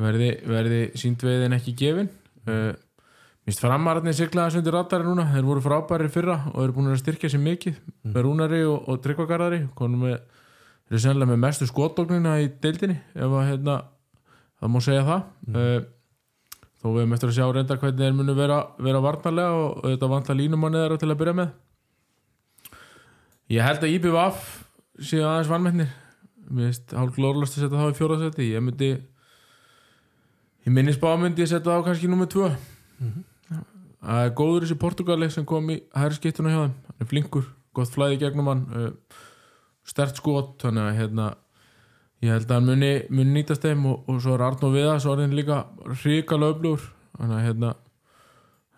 [0.02, 2.10] verði, verði síndveiðin ekki gefin.
[2.50, 2.74] Uh,
[3.46, 5.28] minnst framararnir siglaði sundir rattari núna.
[5.32, 9.02] Þeir voru frábæri fyrra og eru búin að styrkja sér mikið með Rúnari og, og
[9.06, 10.18] Tryggvagarðari konum með
[10.92, 13.78] þeir eru sennilega með mestu skotdóknina í deildinni ef að hérna
[14.60, 15.24] það má segja það.
[15.48, 15.86] Mm.
[16.82, 20.12] þó við höfum eftir að sjá reynda hvernig þeir munu vera, vera varnarlega og, þetta
[20.12, 21.56] vantla línumanni þeirra til að byrja með.
[23.56, 24.46] Ég held að IBVF
[25.02, 25.92] séu aðeins vannmennir
[26.52, 28.92] mér finnst hálf glórlast að setja þá í fjóraðsæti ég myndi
[30.68, 32.50] í minni spá myndi ég setja þá kannski nummið tvö.
[34.02, 36.76] Það er góður þessi Portugali sem kom í hæri skiptuna hjá þeim.
[36.88, 38.64] Hann er flinkur, gott flæði gegnum hann.
[38.74, 39.20] Uh,
[39.88, 41.28] stert skot þannig að hérna
[42.22, 45.36] ég held að hann muni, muni nýtast þeim og, og svo er Arnó Viðas orðin
[45.36, 45.64] líka
[46.04, 46.84] ríkala öflugur.
[47.18, 47.72] Þannig að hérna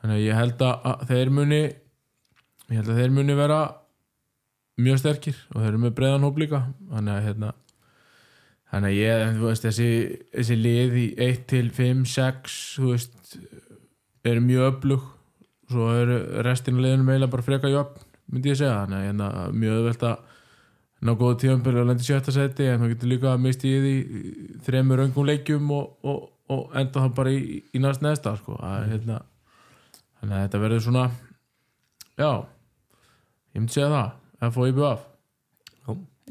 [0.01, 3.59] þannig að ég held að, þeir muni ég held að þeir muni vera
[4.83, 6.63] mjög sterkir og þeir eru með breiðan hóp líka.
[6.93, 7.51] Þannig að hérna
[8.73, 9.89] þannig að ég, veist, þessi,
[10.33, 13.35] þessi lið í 1 til 5, 6 þú veist,
[14.25, 15.11] eru mjög öflug.
[15.73, 19.29] Svo eru restin af liðinu meila bara freka jöfn myndi ég segja, þannig að hérna,
[19.53, 20.32] mjög öðvöld að
[21.03, 23.93] ná góðu tíðanbyrju og lendi sjötta seti en þú getur líka mist í því
[24.65, 28.57] þremur öngum leikjum og, og, og enda það bara í, í næst neðsta sko.
[28.59, 29.21] að, hérna,
[30.19, 31.05] þannig að þetta verður svona
[32.19, 35.09] já ég myndi segja það F og IBF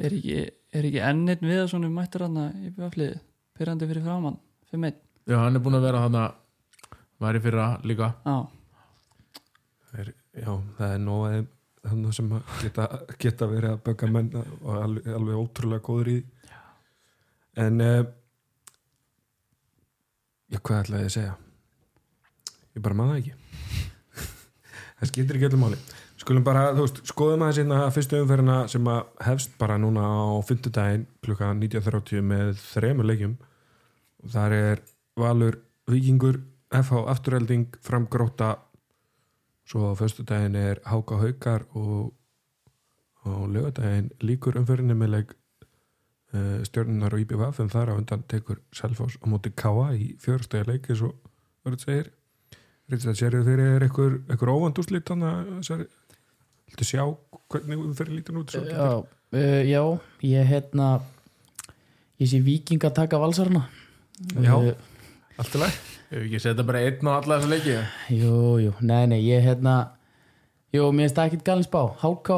[0.02, 0.36] Er ekki,
[0.72, 3.18] er ekki ennit við að svona mættur hann í bjöflið
[3.58, 4.38] pyrrandi fyrir framann
[4.72, 4.96] 5-1
[5.28, 6.38] já, hann er búin að vera þannig
[7.22, 8.12] væri fyrra líka.
[8.26, 8.36] Já,
[10.00, 11.42] er, já, það er nóg að
[11.88, 12.88] þannig sem að geta,
[13.20, 16.58] geta verið að bögga menn og alveg, alveg ótrúlega góður í því.
[17.64, 18.04] en uh,
[20.52, 21.34] já, hvað ætlaði ég að segja?
[22.72, 23.34] Ég bara maður ekki.
[25.00, 25.80] Það skiptir ekki öllum máli.
[26.22, 30.38] Skulum bara, þú veist, skoðum aðeins hérna fyrstu umferðina sem að hefst bara núna á
[30.46, 33.32] fimmtudaginn klukka 19.30 með þremur leikjum.
[34.30, 34.82] Þar er
[35.18, 35.58] Valur
[35.90, 36.38] Víkingur,
[36.70, 38.52] FH Afturhelding framgróta
[39.72, 42.12] svo á föstudaginn er Háka Haukar og
[43.24, 45.30] á lögadaginn líkur umferðinni með leik
[46.34, 50.68] uh, stjórnunar og IBVF en þar á undan tekur Selfoss á móti Káa í fjörstæða
[50.74, 51.16] leik eins og
[51.64, 52.10] verður segir
[52.92, 55.84] Rítsað, sér þið fyrir eitthvað, eitthvað óvand úrslit þannig að
[56.72, 57.02] Viltu sjá
[57.52, 58.52] hvernig umferðin lítur út?
[58.52, 58.62] svo?
[58.66, 59.82] já, uh, já,
[60.26, 60.88] ég hérna
[62.20, 63.64] ég sé viking að taka valsarna
[64.42, 64.54] Já.
[64.58, 64.74] uh,
[65.40, 65.78] Allt í lagi?
[66.12, 67.74] Ef við ekki setja bara einn á alla þessa leiki.
[68.12, 69.76] Jú, jú, nei, nei, ég hérna
[70.74, 72.36] jú, mér finnst það ekkit galins bá háká,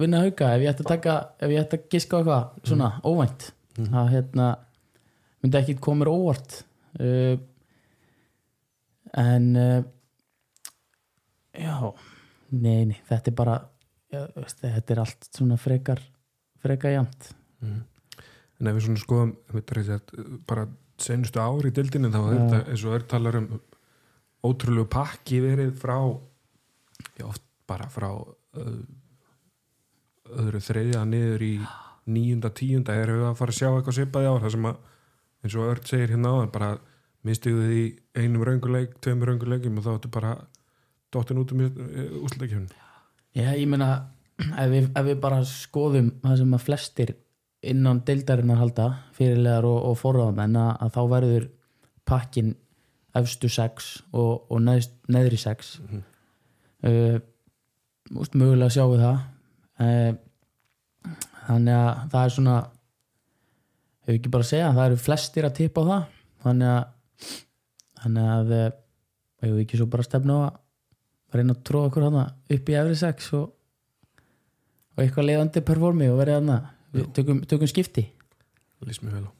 [0.00, 2.88] vinna hauka ef ég ætti að taka, ef ég ætti að giska á eitthvað svona,
[3.04, 3.44] óvænt
[3.76, 4.46] það hérna
[5.44, 6.56] myndi ekkit koma mér óvart.
[6.96, 7.36] Uh,
[9.20, 9.82] en uh,
[11.52, 11.74] já
[12.48, 13.58] nei, nei, þetta er bara
[14.08, 16.00] já, veist, þetta er allt svona frekar
[16.64, 17.28] frekar jamt.
[17.60, 20.64] En ef við svona skoðum þetta er bara
[21.00, 23.48] senustu ári í dildinu þá er þetta eins og er talar um
[24.44, 25.96] ótrúlegu pakki verið frá
[27.18, 28.80] já, oft bara frá öð,
[30.34, 31.54] öðru þriðja niður í
[32.04, 34.82] níunda, tíunda erum við að fara að sjá eitthvað svipaði ár það sem að,
[35.44, 36.70] eins og Örd segir hérna áðan bara
[37.24, 37.84] mistuðu því
[38.20, 40.34] einum rönguleik, tveimur rönguleikum og þá ertu bara
[41.14, 41.64] dottin út um
[42.26, 42.66] úsleikjum
[43.34, 43.90] Já, ég meina
[44.62, 47.14] ef ef við bara skoðum það sem að flestir
[47.70, 51.46] innan deildarinnar halda fyrirlegar og, og forráðamenn að, að þá verður
[52.04, 52.54] pakkin
[53.14, 55.78] efstu sex og, og neðst, neðri sex.
[55.86, 56.02] Mm
[56.84, 57.18] uh,
[58.20, 59.22] úst, mögulega sjáum við það.
[59.84, 62.58] Uh, þannig að það er svona
[64.04, 66.06] hefur ekki bara að segja það eru flestir að tippa á það.
[66.44, 67.32] Þannig að
[68.04, 68.70] þannig að eh,
[69.44, 72.24] hefur ekki svo bara stefna á að reyna að tróða okkur hana
[72.56, 73.46] upp í efri sex og,
[74.92, 76.58] og eitthvað leiðandi performi og verið hana
[76.94, 78.06] við tökum, tökum skipti.
[78.78, 79.32] Það líst mér vel á.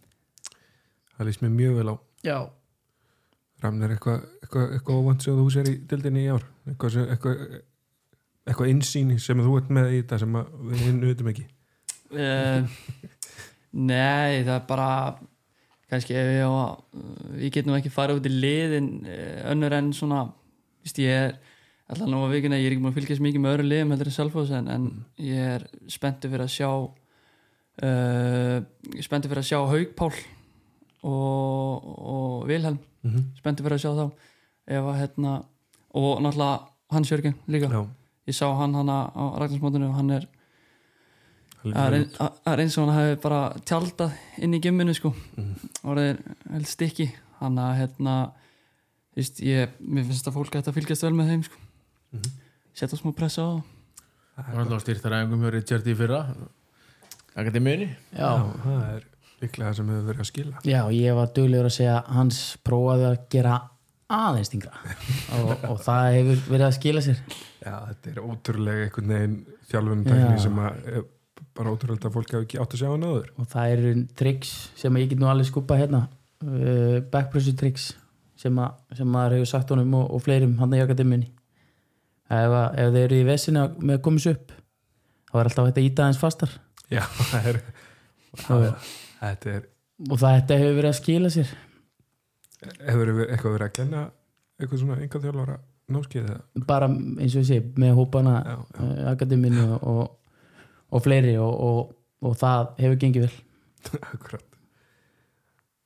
[1.14, 1.96] Það líst mér mjög vel á.
[2.24, 2.38] Já,
[3.64, 6.42] Ramnir, eitthvað eitthva, eitthva óvand sem þú sér í dildinni í ár?
[6.68, 7.12] Eitthvað, sem-
[8.44, 11.44] eitthvað, insýni sem þú ert með í þetta sem að við nutum ekki?
[12.12, 12.66] Uh,
[13.74, 14.88] Nei, það er bara
[15.90, 19.74] kannski ef ég á að ég get nú ekki farið út í liðin uh, önnur
[19.78, 20.20] en svona
[20.84, 21.34] víst, ég er
[21.88, 24.10] alltaf nú að vikina ég er ekki búin að fylgjast mikið með öðru liðum heldur
[24.12, 24.86] en Selfoss en, en
[25.24, 26.68] ég er spenntu fyrir að sjá
[27.82, 28.60] uh,
[29.02, 30.12] spenntu fyrir að sjá Haug Pál
[31.04, 32.78] og, og Vilhelm.
[33.02, 33.24] Mm -hmm.
[33.38, 34.06] spenntu fyrir að sjá þá.
[34.66, 35.44] Ef að hérna
[35.94, 36.60] og náttúrulega
[36.90, 37.68] Hans Jörgen líka.
[37.68, 37.88] Já,
[38.26, 40.26] ég sá hann hana á Ragnarsmótinu og hann er
[41.64, 42.06] er
[42.46, 45.14] er eins og hann hefði bara tjaldað inn í gimminu sko.
[45.36, 45.54] Mhm.
[45.84, 46.18] og það er
[46.52, 48.32] held stikki hann að hérna
[49.16, 51.56] veist, ég, mér finnst að fólk ætti að fylgjast vel með þeim sko.
[52.12, 52.30] Mhm.
[52.74, 53.62] setja smá pressa á það
[54.34, 56.20] Það var alltaf styrtaræðingum hjá Richard í fyrra
[57.34, 58.32] Akademiðinni já, Já,
[58.64, 59.06] það er
[59.44, 60.60] líklega það sem hefur verið að skila.
[60.70, 63.54] Já, ég var duglegur að segja að hans prófaði að gera
[64.14, 64.76] aðeins stingra
[65.38, 67.20] og, og það hefur verið að skila sér.
[67.64, 69.36] Já, þetta er ótrúlega einhvern veginn
[69.72, 70.42] þjálfum tækni Já.
[70.44, 71.04] sem að er
[71.54, 73.28] bara ótrúlega að fólk hafi ekki átt að sjá hann áður.
[73.40, 76.04] Og það eru tricks sem ég get nú alveg skupa hérna.
[76.44, 77.88] Uh, backpressu tricks
[78.38, 81.30] sem, að, sem maður hefur sagt honum og, og fleirum hann í akademiunni
[82.28, 84.50] ef, að- ef þeir eru í vesinu með að komast upp
[85.30, 86.52] þá er alltaf hægt að íta aðeins fastar
[86.92, 87.60] Já, það er
[88.34, 88.66] og,
[89.20, 89.68] Þetta er,
[90.10, 91.54] og þetta hefur verið að skila sér
[92.64, 94.02] hefur eitthvað verið að kenna
[94.58, 95.56] eitthvað svona enga þjálfara
[95.94, 96.64] námskeið eða?
[96.68, 98.80] bara eins og ég sé með hópana Já, já.
[98.80, 100.02] uh, akademiunni og,
[100.88, 103.36] og, fleiri og, og, og það hefur gengið vel
[104.14, 104.50] Akkurat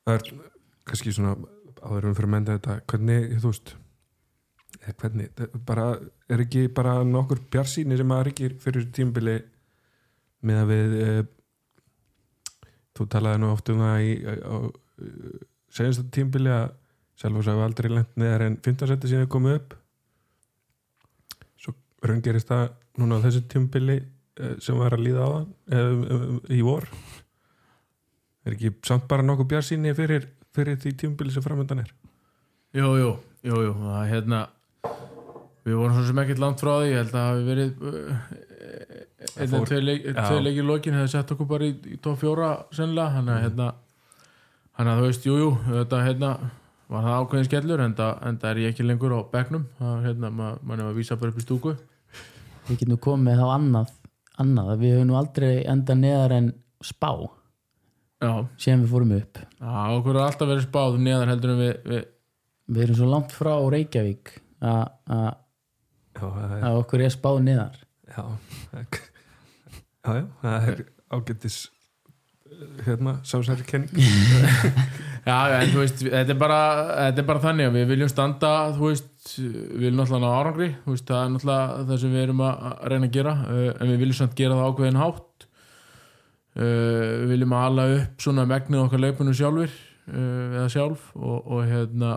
[0.08, 0.28] Það er
[0.88, 1.34] kannski svona
[1.84, 3.74] áður um fyrir að menda þetta hvernig, þú veist
[4.78, 5.86] eða hvernig, það er bara,
[6.32, 9.36] er ekki bara nokkur bjarsýni sem að ríkir fyrir tímbili
[10.46, 11.08] með að við e,
[12.98, 14.56] þú talaði nú oft um það í, á
[15.74, 16.68] segjast þetta tímbili að
[17.18, 19.74] svo hefur aldrei lent neðar en 15 seti síðan komið upp.
[21.58, 21.74] Svo
[22.06, 22.68] raungerist það
[23.00, 26.28] núna á þessu tímbili e, sem var að líða á það e,
[26.58, 26.86] í vor.
[28.46, 31.90] Er ekki samt bara nokkuð bjarsýni fyrir, fyrir því tímbili sem framöndan er?
[32.76, 33.10] Jú, jú,
[33.48, 34.42] jú, jú það, er hérna,
[35.66, 38.47] við vorum svo sem ekkert langt frá því ég held að það hafi verið
[39.18, 43.40] og tvei leikir lokin hefði sett okkur bara í, í tóf fjóra sennilega, hann að
[43.46, 43.68] hérna
[44.78, 46.32] hann að þú veist, jú, jú þetta hérna
[46.88, 50.58] var það ákveðin skellur en það, er ég ekki lengur á bekknum það hérna, ma-
[50.62, 51.74] mann er að vísa bara upp í stúku.
[52.68, 53.90] Við getum komið með þá annað,
[54.44, 56.48] annað að við höfum nú aldrei enda neðar en
[56.84, 57.10] spá.
[58.22, 59.38] Já, sem við fórum upp.
[59.58, 62.06] Já, okkur er alltaf verið spáð neðar heldur en við, við
[62.68, 64.88] Við erum svo langt frá Reykjavík er,
[66.20, 67.78] að okkur er spáð neðar
[68.16, 68.24] já,
[70.04, 71.58] já, já, það er ágættis
[72.86, 73.92] hérna, sásæri kenning
[75.28, 76.60] Já, en þú veist, þetta er bara
[77.08, 80.68] þetta er bara þannig að við viljum standa þú veist, við viljum náttúrulega ná árangri
[80.84, 83.92] þú veist, það er náttúrulega það sem við erum að reyna að gera, uh, en
[83.92, 85.46] við viljum samt gera það ákveðin hátt.
[86.58, 91.36] Uh, við viljum að ala upp svona megnið okkar leipunum sjálfur uh, eða sjálf og,
[91.44, 92.14] og hérna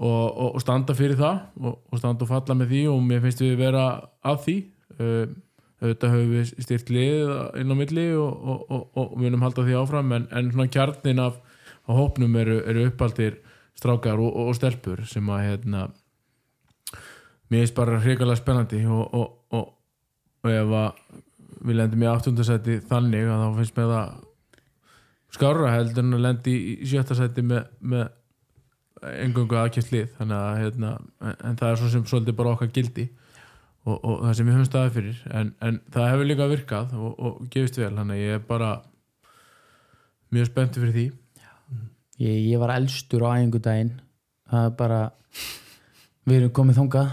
[0.00, 3.44] og, og, og standa fyrir það og, standa og falla með því og mér finnst
[3.44, 3.86] við vera
[4.26, 4.56] að því
[4.98, 7.30] auðvitað höfum við styrt lið
[7.60, 11.22] inn á milli og, og, og, og munum halda því áfram en, en svona kjarnin
[11.24, 11.38] af,
[11.86, 13.38] af hópnum eru, eru uppaldir
[13.78, 15.86] strákar og, stelpur sem að hérna
[17.50, 19.38] mér finnst bara hrikalega spennandi og,
[20.46, 21.00] ef að
[21.60, 24.12] við lendum í áttundasæti þannig að þá finnst mér það
[25.34, 28.08] skára heldur en að lendi í sjötta sæti með, með
[29.24, 30.08] engungu aðkjöft lið.
[30.18, 30.92] Þannig að hérna,
[31.30, 33.06] en það er svo sem svolítið bara okkar gildi
[33.86, 37.10] og, og það sem við höfum staðið fyrir en, en það hefur líka virkað og,
[37.16, 38.70] og gefist vel, þannig að ég er bara
[40.34, 41.06] mjög spenntur fyrir því.
[42.20, 43.96] Ég, ég var elstur á æfingu daginn
[44.50, 45.00] það er bara
[46.28, 47.10] við erum komið þangað.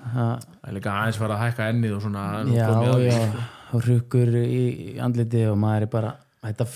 [0.00, 3.10] Það, er líka aðeins fara að hækka ennið og svona nú já, komið að því,
[3.10, 4.64] já, og rukkur í,
[5.04, 6.16] andliti og maður er bara
[6.46, 6.66] þetta,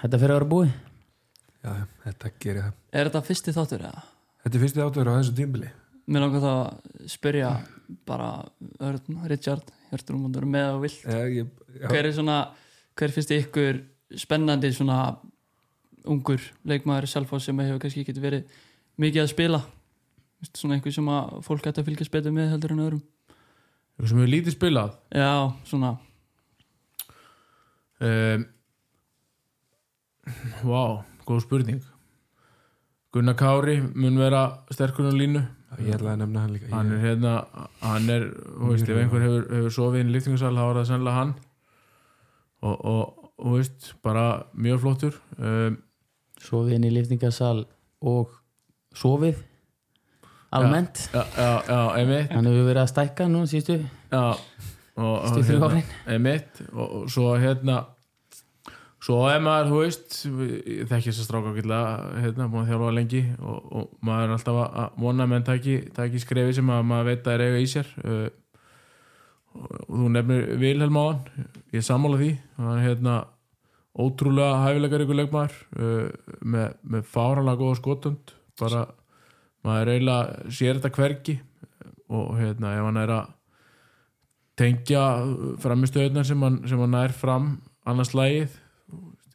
[0.00, 0.74] þetta fyrir að vera búið.
[1.66, 1.72] Já,
[2.06, 2.76] þetta gerir það.
[2.96, 4.06] Er þetta fyrsti þáttur eða?
[4.46, 5.68] þetta er fyrsti átöður á þessu tímbili
[6.06, 7.50] Mér langar þá að spyrja
[8.06, 8.28] bara
[8.86, 11.00] Örn, Richard, Hjörtur um með og vilt.
[11.06, 11.48] Ég,
[11.82, 12.36] hver er svona,
[12.98, 13.80] hver finnst ykkur
[14.14, 15.16] spennandi svona
[16.06, 18.46] ungur leikmaður Selfoss sem hefur kannski ekki verið
[19.02, 19.60] mikið að spila?
[20.42, 23.04] Vist, svona einhver sem að fólk ætti að fylgjast betur með heldur en öðrum?
[23.96, 24.96] Eitthvað sem við lítið spilað?
[25.10, 25.32] Já,
[25.66, 25.92] svona.
[27.96, 28.46] Um,
[30.66, 31.84] Vá, góð spurning.
[33.14, 34.42] Gunnar Kári mun vera
[34.74, 35.42] sterkur á línu
[35.80, 36.70] ég ætlaði að nefna hann líka.
[36.72, 37.34] Hann er hérna
[37.82, 40.88] hann er, þú veist, ef einhver hefur, hefur sofið inn í liftingarsal þá er það
[40.90, 41.34] sennilega hann.
[42.66, 45.18] Og, og, og veist, bara mjög flottur.
[45.38, 45.80] Um,
[46.42, 47.66] sofið inn í liftingasal
[48.06, 48.32] og
[48.96, 49.42] sofið
[50.56, 51.04] almennt.
[51.12, 52.32] Já, já, já, einmitt.
[52.32, 54.24] Hann hefur verið að stækka nú sístu já,
[54.96, 56.64] og, hérna, einmitt.
[56.72, 57.82] Og, og svo hérna
[59.06, 62.94] svo er maður, þú veist ég þekki þess að stráka ágætlega hérna, búin að þjálfa
[62.96, 67.08] lengi og, og maður er alltaf að- vona menn taki, taki skrefi sem að maður
[67.12, 67.92] veit að er eiga í sér.
[68.02, 68.26] Uh,
[69.56, 72.32] og þú nefnir Vilhelm á hann ég er sammála því.
[72.58, 73.14] Hann er hérna
[73.96, 78.82] ótrúlega hæfilegar ykkur leikmaður uh, með, með fáralega góða skotund bara
[79.64, 81.38] maður eiginlega sér þetta hvergi
[82.12, 83.32] og hérna ef hann er að
[84.56, 85.00] tengja
[85.62, 87.48] framistöðunar sem hann, sem hann nær fram
[87.88, 88.54] annars lægið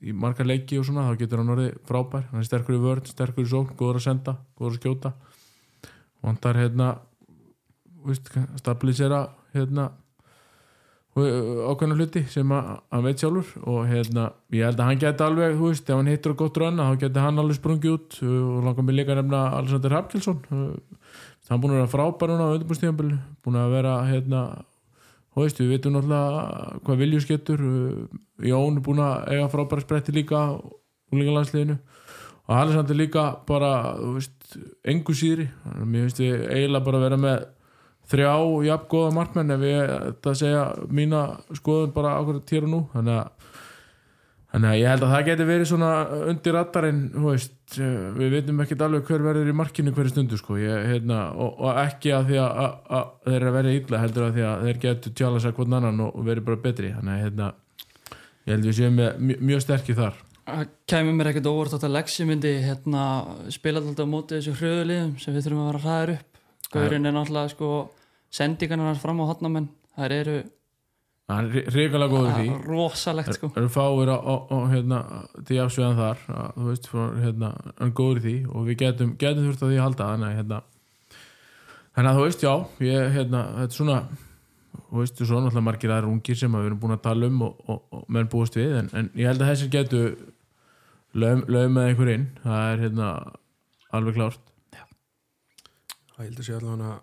[0.02, 2.28] í margar leiki og svona, þá getur hann orðið frábær.
[2.32, 5.14] Hann er sterkur í vörð, sterkur í sókn, góður að senda góður að skjóta.
[6.22, 6.92] Vantar hérna
[8.06, 8.32] víst,
[8.62, 9.26] stabilisera
[9.56, 9.92] hérna
[11.12, 15.72] ákveðna hluti sem hann veit sjálfur og hérna, ég held að hann geti alveg þú
[15.74, 18.20] veist, ef hann hittur á gott rönna þá geti hann alveg sprungið út.
[18.24, 20.40] Og langar mig líka að nefna Alexander Hapkilsson
[21.52, 24.42] hann búin að vera frábær núna á undirbúrstíðanbílu, búin að vera hérna
[25.32, 27.62] Þú veist, við veitum náttúrulega hvað viljus getur.
[28.44, 30.42] Jón er búin að eiga frábæra spretti líka
[31.12, 31.78] úlinga landsliðinu
[32.50, 33.72] og Alexander líka bara,
[34.18, 35.48] veist, engu síðri.
[35.72, 37.46] Að mér finnst við eiginlega bara að vera með
[38.12, 38.34] þrjá
[38.68, 41.22] jafn góða markmenn ef ég þetta segja mína
[41.56, 42.18] skoðun bara
[42.50, 42.84] tér og nú.
[42.96, 43.52] Þannig að
[44.52, 45.90] Þannig að ég held að það geti verið svona
[46.28, 50.58] undir rattarinn, þú veist, við veitum ekkert alveg hver verður í markinu hverju stundu sko,
[50.60, 54.02] ég, hérna, og, og ekki að því að, að, að þeir eru að verða illa
[54.02, 56.92] heldur að því að þeir getur tjala sér hvern annan og, og verið bara betri,
[56.98, 57.50] þannig að hérna,
[58.44, 60.22] ég held við séum með mjög, mjög sterkir þar.
[60.42, 63.04] Það kæmi mér ekkert óvart að Lexi myndi hérna,
[63.54, 66.42] spila alltaf á móti þessu hröðuliðum sem við þurfum að vera hraðir upp.
[66.72, 67.70] Gaurinn er náttúrulega sko
[68.32, 70.36] sendingarnar fram á hotnamenn þær eru
[71.38, 72.58] hann er ríkilega góður í því.
[72.68, 73.52] Rosalegt sko.
[73.54, 74.12] Það eru fáir
[74.72, 75.00] hérna,
[75.48, 78.82] til jafnsveðan þar að, þú veist, frá, hérna, hann er góður í því og við
[78.82, 80.62] getum, getum þurft að því að halda þannig að hérna,
[82.02, 82.54] að þú veist, já
[82.88, 84.02] ég, hérna, þetta er svona
[84.92, 87.42] þú veist, svo náttúrulega margir aðra ungir sem að við erum búin að tala um
[87.48, 90.04] og, og, og menn búist við, en, en ég held að þessir getu
[91.14, 92.28] lögum lög með einhver inn.
[92.44, 93.10] Það er hérna
[93.92, 94.48] alveg klárt.
[96.12, 96.94] Það held að sé allavega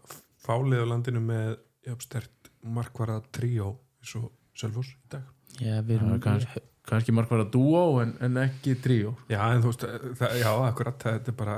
[0.44, 1.50] fálið á landinu með
[1.88, 3.74] jafnstert markvara tríó
[4.08, 5.24] eins og Selfoss í dag.
[5.58, 9.14] Já, við það erum er kannski, kannski markværa dúó en, en ekki tríó.
[9.30, 9.84] Já, en þú veist,
[10.18, 11.56] það, já, akkurat þetta er bara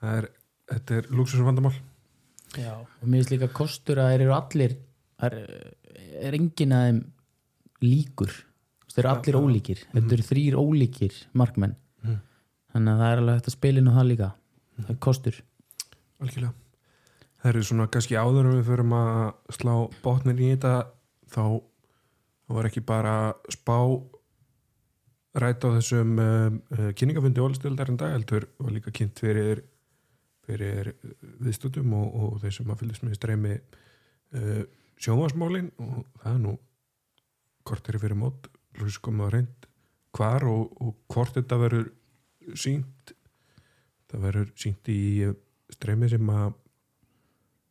[0.00, 0.28] það er,
[0.72, 1.74] þetta er luxusum vandamál
[2.56, 4.76] Já, og mér finnst líka kostur að þeir eru allir
[5.26, 5.34] er,
[6.22, 7.00] er enginn að þeim
[7.84, 8.36] líkur.
[8.94, 9.82] Þeir eru allir ólíkir.
[9.92, 11.76] Þetta eru þrýr ólíkir markmenn.
[12.04, 12.22] Mhm.
[12.76, 14.30] þannig að það er alveg hægt að spila inn á það líka.
[14.76, 15.36] Það er kostur.
[16.20, 16.52] Algjörlega.
[17.40, 19.72] Það eru svona kannski áður en við förum að slá
[20.04, 20.72] botnin í þetta
[21.32, 21.44] þá
[22.56, 23.78] var ekki bara spá
[25.36, 29.64] rætt á þessum um, uh, kynningafundi ólistildar en dag heldur var líka kynnt fyrir
[30.46, 30.92] fyrir
[31.42, 34.62] viðstútum og, og þeir sem að fylgist með streymi uh,
[35.02, 36.54] sjónvarsmálin og það er nú
[37.66, 38.48] kortir fyrir mót
[38.78, 39.68] hlust komið á reynd
[40.16, 41.90] hvar og, og hvort þetta verður
[42.56, 43.12] sínt
[44.06, 45.00] það verður sínt í
[45.74, 46.54] streymi sem að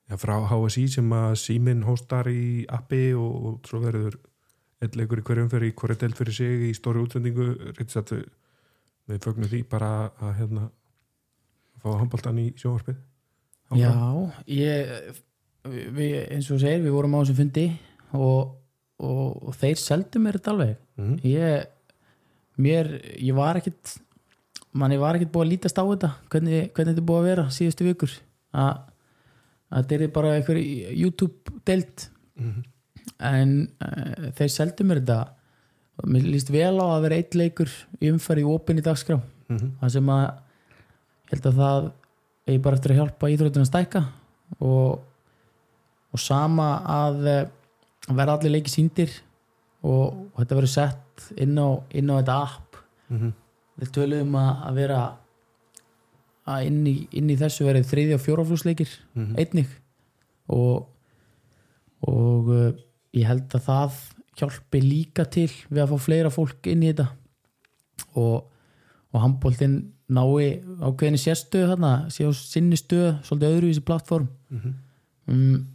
[0.09, 4.17] já, frá HSI sem að síminn hóstar í appi og, og svo verður
[4.83, 7.51] einn leikur í hverjum fyrir í hverju delt fyrir sig í stóri útsendingu.
[7.79, 8.25] Richard, við,
[9.11, 10.69] við fögnum því bara að hérna
[11.81, 12.99] fá handbaltan í sjónvarpið.
[13.75, 13.91] Já,
[14.51, 15.15] ég
[15.65, 17.65] við, eins og segir, við vorum á þessum fundi
[18.13, 18.55] og,
[19.01, 20.75] og, og þeir seldu mér þetta alveg.
[20.95, 21.15] Mm.
[21.27, 21.69] ég,
[22.61, 23.97] mér, ég var ekkit
[24.75, 27.87] manni var ekkit búið að lítast á þetta hvernig, hvernig þetta búið að vera síðustu
[27.87, 28.15] vikur.
[28.55, 28.71] Að
[29.71, 32.63] þetta er bara einhver YouTube delt Mm.
[33.23, 35.19] en uh, þeir seldu mér þetta
[36.03, 37.69] og mér líst vel á að vera eitt leikur
[38.03, 39.69] í umferð í opinni dagskrá Mm.
[39.79, 41.85] það sem að ég held að það
[42.47, 44.01] eigi bara eftir að hjálpa íþróttin að stækka
[44.59, 44.99] og,
[46.11, 47.47] og sama að eh,
[48.11, 49.13] vera allir leiki síndir
[49.85, 53.31] og, og þetta verður sett inn á, inn á þetta app Mm.
[53.79, 54.99] við töluðum að, að vera
[56.45, 59.31] að inn í, inn í þessu verið þriði og fjóraflúsleikir Mm.
[59.39, 59.69] einnig
[60.53, 60.87] og,
[62.05, 62.71] og uh,
[63.15, 63.99] ég held að það
[64.35, 67.07] hjálpi líka til við að fá fleira fólk inn í þetta
[68.19, 68.43] og,
[69.15, 69.77] og handbóltinn
[70.11, 74.73] nái ákveðinni sérstöðu þarna, sé á sinni stöð svolítið öðruvísi plattform Mhm.
[75.27, 75.65] um,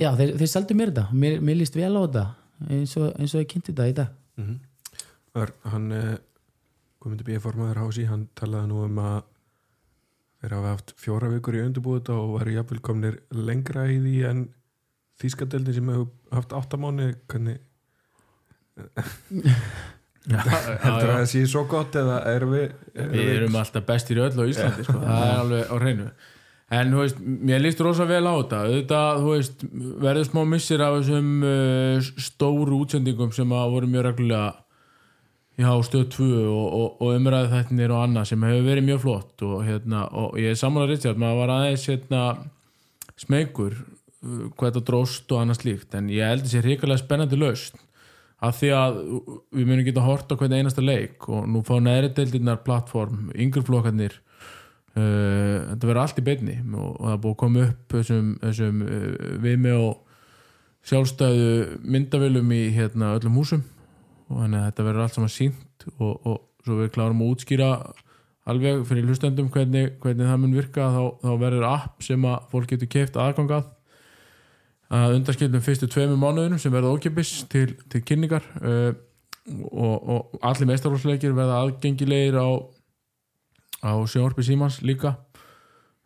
[0.00, 2.24] já, þeir, þeir seldu mér þetta mér, mér líst vel á þetta
[2.70, 4.54] eins og, eins og ég kynnti þetta í dag Mm.
[5.36, 6.16] Ör, hann eh,
[7.02, 7.34] Guðmundur B.
[7.42, 9.18] formaður hási, hann talaði nú um að
[10.40, 14.42] þeir hafa haft fjóra vikur í undirbúið og væri jafnvel komnir lengra í því en
[15.20, 17.60] þýskadeldin sem hefur haft áttamáni hvernig
[20.30, 24.24] heldur að það sé svo gott eða erum við, erum við erum alltaf bestir í
[24.24, 24.98] öll á Íslandi sko.
[25.00, 26.10] það er alveg á hreinu.
[26.70, 28.58] En þú veist, mér líst rosa vel á þetta.
[28.68, 29.64] Auðvitað, þú veist,
[30.04, 34.52] verður smá missir af þessum uh, stóru útsendingum sem að voru mjög reglulega
[35.58, 39.44] já, stöð 2 og, og, og umræðu þættinir og annað sem hefur verið mjög flott
[39.46, 42.24] og, hérna, og ég er samanlega Richard maður var aðeins hérna,
[43.20, 47.86] smegur uh, hvað þetta dróst og annað slíkt en ég held þessi hrikalega spennandi lausn.
[48.40, 48.98] Af því að
[49.52, 54.14] við munum geta hort á hvern einasta leik og nú fá neðri deildirnar plattform, yngreflokkarnir
[54.16, 58.30] uh, þetta verður allt í beinni og, og það er búið að koma upp þessum,
[58.46, 60.06] þessum uh, viðmi og
[60.88, 61.50] sjálfstæðu
[61.84, 63.66] myndavölum í hérna, öllum húsum
[64.30, 67.70] og þannig að þetta verður allt saman sínt og, og svo við klárum að útskýra
[68.50, 72.72] alveg fyrir hlustendum hvernig, hvernig það mun virka þá, þá verður app sem að fólk
[72.72, 73.68] getur keft aðgangað
[74.90, 78.46] að undanskildum fyrstu tveimur mánuðunum sem verða ókipis til, til kynningar.
[78.58, 78.92] Uh,
[79.70, 82.48] og, og allir meistarhúsleikir verða aðgengilegir á,
[83.86, 85.14] á sjónvarpi símans líka.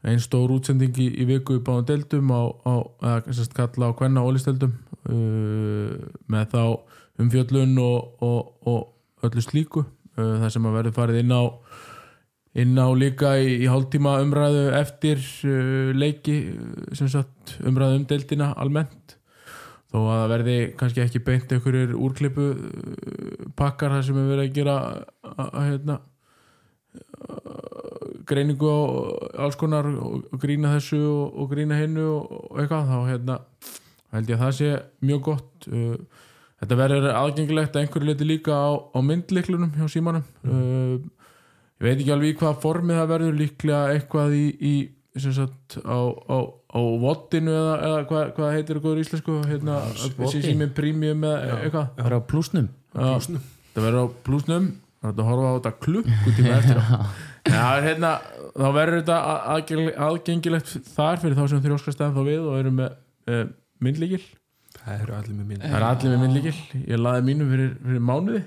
[0.04, 2.74] Einn stór útsending í, í viku í báðum deildum á, á
[3.24, 4.74] eða kalla á hvenna ólisteldum
[5.08, 5.96] uh,
[6.28, 6.64] með þá
[7.22, 11.42] umfjöllun og, og, og öllu slíku uh, það sem að verður farið inn á
[12.54, 18.08] inn á líka í, í hálftíma umræðu eftir uh, leiki uh, sem sagt umræðu um
[18.10, 19.18] deildina almennt.
[19.90, 24.48] Þó að það verði kannski ekki beint einhverjir úrklippu uh, pakkar þar sem er verið
[24.48, 24.76] að gera
[25.34, 25.98] að hérna
[26.98, 27.64] uh,
[28.26, 28.80] greiningu á
[29.46, 33.40] alls konar og, og grína þessu og, og grína hinnu og, og eitthvað þá hérna
[34.14, 34.70] held ég að það sé
[35.02, 35.98] mjög gott uh,
[36.64, 40.24] þetta verður aðgengilegt að einhverju leiti líka á, á myndliklunum hjá símanum.
[40.44, 41.00] Uh,
[41.80, 44.74] ég veit ekki alveg í hvað formið það verður líklega eitthvað í, í
[45.20, 49.76] sem sagt á, á, á vottinu eða, eða hvað, hvað heitir það góður íslensku hérna,
[50.16, 51.92] þessi síminn premium eða eitthvað.
[52.00, 52.72] Það er á plúsnum.
[52.94, 54.72] Það verður á plúsnum.
[55.04, 56.78] Það er hægt að horfa á þetta klukkutíma eftir
[57.54, 58.10] Já, hérna,
[58.56, 59.16] þá verður þetta
[60.06, 62.94] aðgengilegt þar fyrir þá sem þrjóskast eða þá við og eru með
[63.28, 63.42] uh,
[63.84, 64.22] myndlíkil
[64.84, 65.62] Það eru allir með minn.
[65.64, 68.42] Það er allir með myndlíkil ég laði mínu fyrir, fyrir mánuði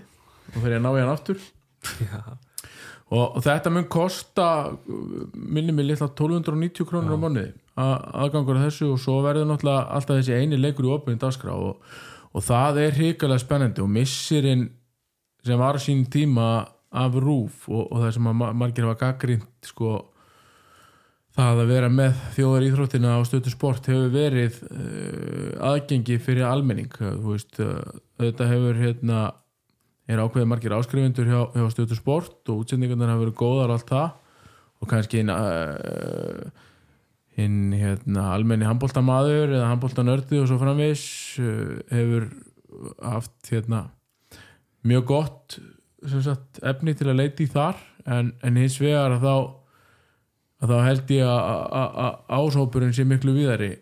[0.51, 1.47] og fyrir að ná í hann aftur.
[3.07, 4.45] Og, og þetta mun kosta
[5.31, 7.53] minni mig litla 1290 krónur á mánuði.
[7.79, 11.77] Aðgangur að þessu og svo verður náttúrulega alltaf þessi eini leikur í opinni dagskrá og,
[12.35, 14.65] og það er hrikalega spennandi og missirinn
[15.47, 16.49] sem var sín tíma
[16.91, 18.29] af rúf og, og það sem
[18.59, 19.93] margir hafa gaggrínt sko
[21.37, 26.93] það að vera með þjóðar íþróttina á stötu sport hefur verið uh, aðgengi fyrir almenning.
[26.97, 27.59] Þú veist,
[28.17, 29.25] þetta hefur hérna
[30.07, 34.15] er ákveðið margir áskrifundur hjá, hjá stötu sport og útsendingarnar hafa verið góðar allt það.
[34.77, 36.47] Og kannski hinn uh,
[37.37, 41.03] hinn hérna almenni handbóltamaður eða handbóltanördi og svo framvis
[41.41, 42.29] uh, hefur
[43.01, 43.87] haft hérna
[44.87, 45.57] mjög gott
[46.23, 47.79] sagt, efni til að leita í þar.
[48.07, 49.33] En, en hins vegar þá
[50.63, 53.75] að þá held ég að- áshópurinn sé miklu víðari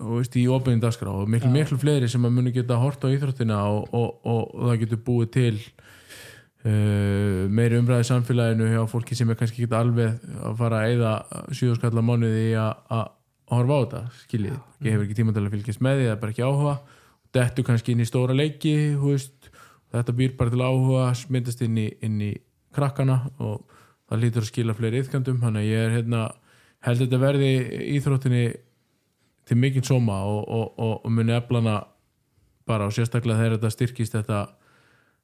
[0.00, 3.08] og veist í opinni dagskrá og miklu, miklu fleiri sem að muni geta hort á
[3.12, 5.56] íþróttina og, og, og, og það getur búið til
[6.64, 11.12] uh, meiri umræði samfélaginu hjá fólki sem er kannski ekki alveg að fara að eyða
[11.56, 13.04] síðuskalla mánuði í að
[13.50, 14.56] horfa á þetta skiljið,
[14.86, 16.74] ég hefur ekki tíma til að fylgjast með því það er bara ekki áhuga.
[17.34, 19.50] Dettu kannski inn í stóra leiki veist,
[19.90, 22.30] þetta býr bara til áhuga myndast inn í, inn í
[22.74, 23.66] krakkana og
[24.10, 26.24] það lítur að skila fleiri yfkandum þannig að ég er hérna
[26.86, 27.50] held þetta verði
[27.96, 28.44] íþróttinni
[29.48, 31.80] til mikinn sóma og, og, og, og muni eflana
[32.68, 34.42] bara og sérstaklega þegar þetta styrkist þetta,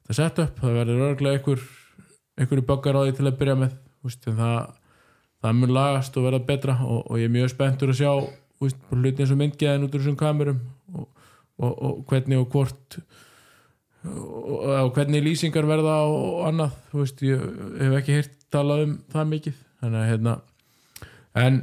[0.05, 1.67] þetta setup, það verður örglega einhver
[2.37, 3.77] einhverju böggar á því til að byrja með
[4.07, 4.73] úst, það,
[5.43, 8.11] það mun lagast og verða betra og, ég er mjög spenntur að sjá
[8.65, 10.61] úst, hluti eins og myndgeðin út úr þessum kamerum
[11.57, 12.99] og hvernig og hvort
[14.07, 17.47] og, hvernig lýsingar verða og annað, þú veist, ég
[17.81, 19.65] hef ekki heyrt talað um það mikið.
[19.83, 20.37] Þannig að hérna
[21.37, 21.59] en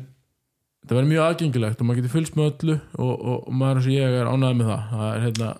[0.83, 3.89] það verður mjög aðgengilegt og maður getur fylgst með öllu og, og, og maður eins
[3.89, 4.87] og ég er ánægð með það.
[4.91, 5.51] Það er hérna,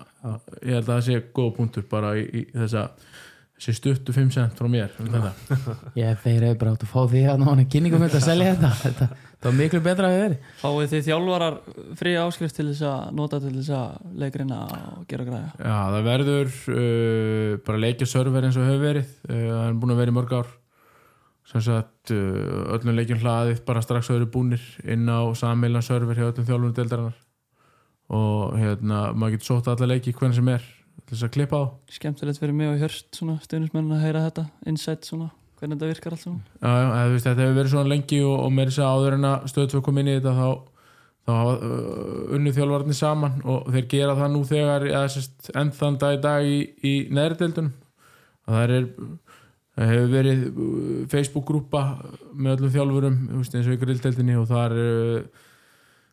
[0.60, 2.84] ég held að það sé góð punktur bara í, í þessa
[3.54, 5.76] þessi stuttu 5 cent frá mér um þetta.
[6.00, 8.72] Ég þeir hefur bara átt að fá því að nána kynningum þetta að selja þetta.
[8.84, 9.08] Þetta
[9.44, 10.50] það var miklu betra að verið.
[10.62, 11.56] Fáið þið þjálfarar
[12.00, 14.60] frí áskrift til þess að nota til þess að leikrina
[14.94, 19.10] og gera græða Já, það verður uh, bara leikja server eins og hefur verið.
[19.28, 20.54] Uh, það er búin að vera í mörg ár.
[21.44, 26.16] Sem sagt uh, öllum leikjum hlaðið bara strax að eru búnir inn á sameilan server
[26.16, 27.20] hjá öllum þjálfunum deildarinnar.
[28.14, 30.64] Og hérna, maður getur sótt alla leiki hvernig sem er
[31.04, 31.64] til þess að klippa á.
[31.92, 35.30] Skemmtilegt fyrir mig og hjörst svona stuðnismenn að heyra þetta insight svona,
[35.60, 38.36] hvernig þetta virkar allt svona Já, já, þú veist, þetta hefur verið svona lengi og,
[38.44, 40.48] og meiri sér áður en að stöð 2 kom inn í þetta þá,
[41.24, 46.16] þá hafa uh, unnu þjálfarnir saman og þeir gera það nú þegar enn þann dag
[46.16, 47.74] í dag í, í neðri deildunum.
[48.44, 48.88] Og það er
[49.74, 50.42] það hefur verið
[51.10, 51.80] Facebook-grúpa
[52.32, 55.46] með öllum þjálfurum veist, eins og í grilldeildinni og þar uh,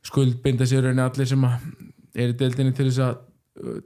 [0.08, 1.68] skuldbinda sér allir sem að
[2.18, 3.20] er í deildinni til þess að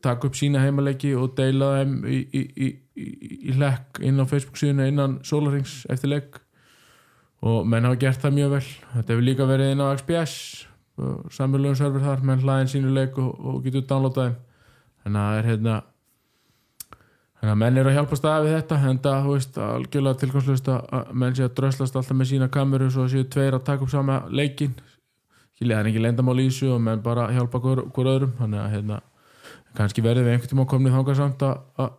[0.03, 4.59] taka upp sína heimaleiki og deila þeim í, í, í, í, hlekk inn á Facebook
[4.61, 6.38] síðuna innan Solarings eftir leik
[7.45, 8.68] og menn hafa gert það mjög vel.
[8.93, 10.38] Þetta hefur líka verið inn á XPS
[11.36, 14.38] samverðlegum server þar menn hlaðin sínu leik og, og getur downloadað
[15.03, 15.76] þannig að það er hérna
[17.36, 20.70] þannig að menn eru að hjálpa staði við þetta en það, þú veist, algjörlega tilkvæmslust
[20.72, 23.84] að menn sé að dröslast alltaf með sína kameru svo að séu tveir að taka
[23.86, 24.78] upp sama leikin
[25.59, 28.34] það er ekki leyndamál í þessu og menn bara hjálpa hver, hver öðrum.
[28.39, 28.99] Þannig að hérna,
[29.78, 31.91] kannski verðum við einhvern tíma komnið þangað samt að, að,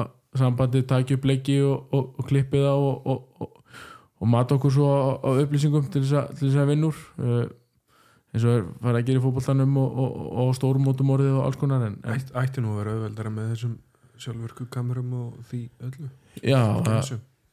[0.00, 0.08] að
[0.40, 3.84] sambandið taki upp leiki og, og, og klippið á og, og, og,
[4.20, 7.04] og mata okkur svo á, á upplýsingum til þess að, til þess að vinna úr.
[7.18, 7.44] Uh,
[8.34, 11.36] eins og er farið að gera í fótboltanum og, og, og á stórum mótum orðið
[11.38, 13.76] og alls konar en, en Ætt, ætti nú að vera auðveldara með þessum
[14.24, 16.08] sjálfurku kamerum og því öllu.
[16.40, 17.12] Já, það,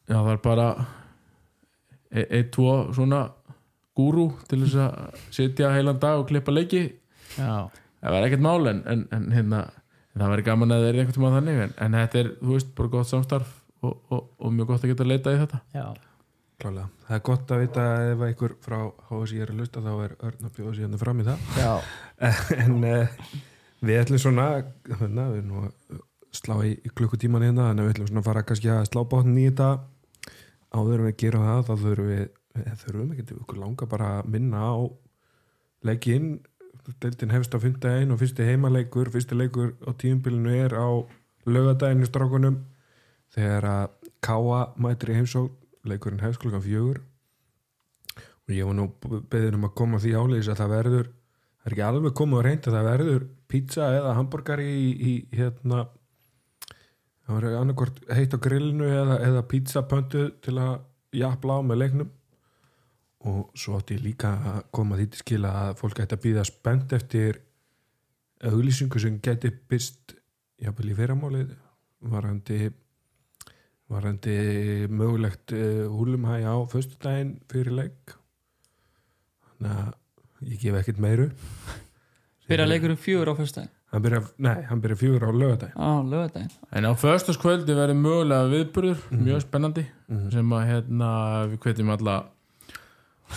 [0.09, 0.65] já, það er bara
[2.09, 3.21] e- eitt, tvo svona
[3.97, 6.83] gúrú til þess að sitja heilan dag og klippa leiki.
[7.37, 7.69] Já,
[8.01, 9.63] það var ekkert mál en, en, en hérna,
[10.17, 12.71] það væri gaman að það er einhvern tíma þannig en, en þetta er, þú veist,
[12.77, 15.61] bara gott samstarf og, og, og mjög gott að geta að leita í þetta.
[15.75, 15.85] Já,
[16.61, 16.89] Klálega.
[17.07, 18.77] Það er gott að vita að ef einhver frá
[19.09, 21.47] HSI er að lusta þá er Örn að bjóða hérna fram í það.
[21.57, 21.71] Já.
[22.61, 23.15] En uh,
[23.81, 24.45] við ætlum svona
[24.85, 26.03] hérna, við erum nú að
[26.37, 29.39] slá í, í klukkutíman hérna en við ætlum svona að fara kannski að slá bátn
[29.41, 29.71] í þetta.
[30.77, 34.31] Áður við gerum það þá þurfum við við þurfum ekki til okkur langa bara að
[34.33, 34.75] minna á
[35.87, 36.31] legginn
[37.03, 39.11] deildin hefst á fymtudaginn og fyrsti heimaleikur.
[39.13, 40.89] Fyrsti leikur á tíumbilinu er á
[41.45, 42.61] lögadaginn í strákunum
[43.35, 45.55] þegar að Káa mætir í heimsók
[45.89, 46.99] leikurinn hefst klukkan fjögur.
[48.45, 48.85] Og ég var nú
[49.31, 51.09] beðin um að koma því áleiðis að það verður
[51.61, 55.83] það er ekki alveg komið að reynda það verður pizza eða hambúrgari í, í hérna
[57.21, 60.73] það verður annarkvort heitt á grillinu eða, eða pizza pöntu til að
[61.21, 62.09] jafla á með leiknum
[63.29, 66.45] og svo átti ég líka að koma því til skila að fólk ætti að býða
[66.47, 67.41] spennt eftir
[68.41, 70.15] auglýsingu sem geti byrst
[70.61, 71.51] jafnvel í fyrramálið
[72.11, 72.71] varandi
[73.91, 74.35] varandi
[74.89, 78.13] mögulegt uh, húlumhæg á föstudaginn fyrir leik.
[79.51, 81.27] Þannig að ég gef ekkert meiru.
[82.49, 83.35] Byrja leikur um fjögur á
[83.99, 88.99] byrja, nei, hann byrja fjögur á lögadaginn Á, lögadaginn En á föstaskvöldi verður mögulega viðburður,
[89.11, 89.23] Mhm.
[89.27, 89.85] mjög spennandi
[90.31, 91.09] sem að hérna,
[91.51, 92.15] við hvetjum alla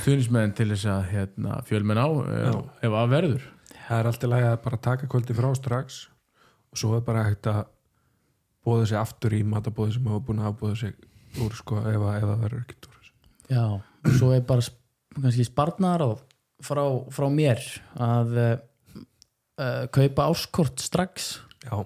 [0.00, 3.44] stuðnismenn til þess að hérna, fjölmenn á ef, ef að verður.
[3.84, 5.98] Það er alltaf lægi að bara taka kvöldi frá strax
[6.72, 7.64] og svo er bara hægt að
[8.64, 10.94] bóða sig aftur í matabóði sem hafa búin að afbóða sig
[11.44, 13.10] úr sko ef, að- ef það verður ekkert úr
[13.52, 14.64] Já, og svo er bara
[15.20, 16.00] kannski sparnar
[16.64, 16.80] frá,
[17.12, 17.60] frá mér
[18.00, 21.40] að uh, kaupa áskort strax.
[21.64, 21.84] Já,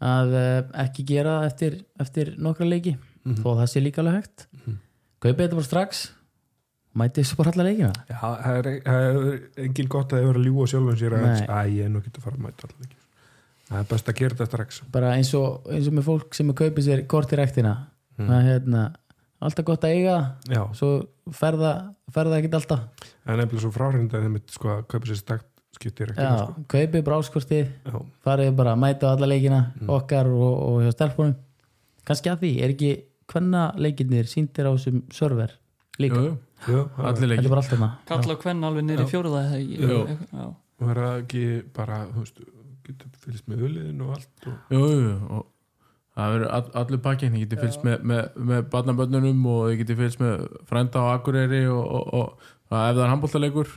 [0.00, 3.42] að uh, ekki gera eftir, eftir nokkra leiki Mhm.
[3.44, 4.46] þó það sé líka alveg hægt.
[5.20, 5.98] Kaupa þetta bara strax
[6.96, 7.92] mæti þessu bara alla leikina?
[8.10, 11.26] Já það er, það er engin gott að það verður að ljúa sjálfum sér að
[11.26, 11.46] Nei.
[11.46, 12.98] að ég er nú ekki að fara að mæta allir ekki
[13.70, 14.80] það er best að gera þetta strax.
[14.90, 17.76] Bara eins og, eins og með fólk sem er kaupið sér kort í rektina
[18.18, 18.26] Mhm.
[18.28, 18.80] það hérna
[19.40, 20.16] alltaf gott að eiga
[20.50, 20.88] já, svo
[21.32, 22.80] ferða ferða ekkert alltaf.
[23.24, 25.46] Það er nefnilega svo fráhrind að þeim sko að kaupa sér stakt
[25.78, 26.64] skiptir ekki Já, sko.
[26.68, 29.88] kaupið já, farið bara að mæta á alla leikina Mm.
[29.88, 31.36] okkar og, og hjá stelpunum.
[32.04, 32.90] Kannski að því, er ekki
[33.32, 35.52] hvenna leikinnir síndir á þessum server
[35.98, 36.38] líka, jú, jú,
[36.68, 39.44] allir er þarna Kalla kvenna alveg niður í fjóruða.
[39.60, 40.44] Já.
[40.44, 41.44] og það er ekki
[41.76, 42.42] bara þú veist,
[42.86, 45.46] getur fylgst með uliðin og allt og, jú, jú, og
[46.16, 50.00] það verður all, allur pakkin, þið getur fylgst með, með, með barnabönnunum og þið getur
[50.00, 53.72] fylgst með frænda á Akureyri og, og, og, og ef það er handbóltaleikur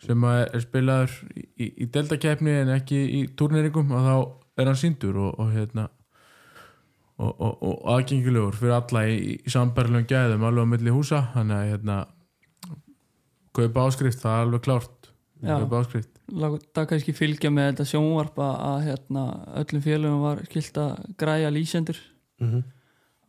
[0.00, 4.14] sem er spilaður í, í, deltakeppni en ekki í turneringum og þá
[4.60, 5.88] er hann síndur og, og hérna
[7.20, 11.20] og, og, og aðgengilegur fyrir alla í, í sambarlegum gæðum alveg á milli húsa.
[11.34, 11.98] Þannig að hérna
[13.56, 15.12] kaupa áskrift, það er alveg klárt.
[15.44, 16.12] Kaupa áskrift.
[16.40, 19.24] Láta kannski fylgja með þetta sjónvarp að, hérna,
[19.62, 21.98] öllum félögum var skilt að græja lýsendur.
[22.40, 22.60] Mm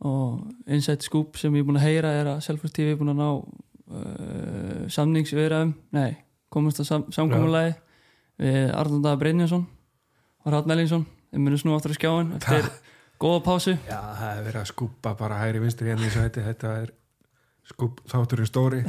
[0.02, 3.12] og Inside Scoop sem ég er búin að heyra er að Selfos TV er búin
[3.12, 6.16] að ná uh, samningsveraðum nei,
[6.52, 7.76] komast að sam samkomulagi
[8.42, 9.66] við Arnónda Brynjason
[10.42, 11.04] og Ratn Ellingsson.
[11.30, 12.66] Þeir munum snú aftur á skjáin eftir
[13.22, 13.74] góða pásu.
[13.88, 16.44] Já, það er verið að skúpa bara hægri vinstri hérna í sæti.
[16.46, 16.92] Þetta er
[17.72, 18.80] skúp þátturinn stóri.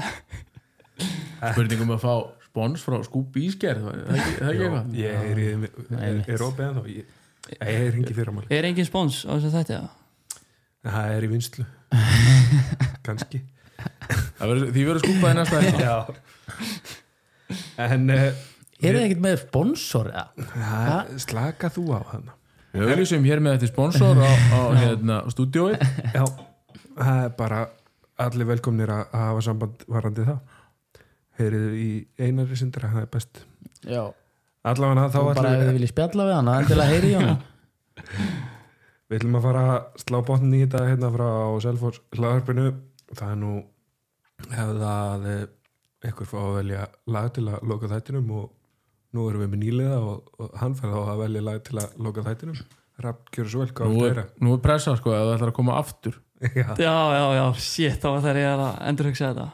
[1.43, 2.13] Spurningum að fá
[2.53, 4.85] spons frá skúp ískerð það er ekki, það ekki Já, eitthvað?
[4.99, 5.39] ég er,
[5.97, 7.07] er, er opið en þá ég,
[7.55, 9.79] ég er hingi fyrir er engin spons á þess að þetta
[10.93, 11.31] það er í
[14.37, 15.55] Það verður- því verður skúpaði næsta
[17.87, 18.21] en uh,
[18.83, 20.11] er það ekkert með sponsor
[21.25, 22.37] slaka þú á þannig
[22.73, 26.25] við auðvitað hér með þetta sponsor á, á hérna, stúdiói já,
[26.97, 27.61] það er bara
[28.23, 30.59] allir velkomnir að að hafa samband varandi það.
[31.39, 31.87] Heyriðu í
[32.21, 33.39] einari sindra, það er best.
[33.89, 34.03] Já,
[34.63, 37.31] allavega þá bara ef ætlum þið við, viljið spjalla við hann endilega heyri í hann
[39.09, 41.29] við ætlum að fara að slá botnin í þetta hérna frá
[41.65, 42.67] Selfors hlaðarpinu
[43.11, 43.53] það er nú
[44.53, 45.27] hefða að
[46.03, 48.47] eitthvað fá að velja lag til að loka þættinum og
[49.13, 51.97] nú erum við með nýliða og, og hann fær þá að velja lag til að
[52.05, 52.61] loka þættinum.
[53.03, 54.25] Rapp, gjör svo vel, hvað nú viltu er, heyra?
[54.45, 56.19] nú er pressa sko að það ætlar að koma aftur.
[56.43, 56.69] Já.
[56.75, 59.45] já, já, já, shit, þá var það ég að endurhugsa þetta.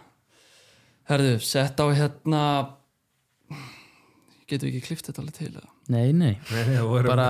[1.09, 2.41] Herðu, sett á hérna
[4.49, 5.69] getum við ekki klift þetta alveg til eða?
[5.89, 7.29] nei, nei, Nei, Bara-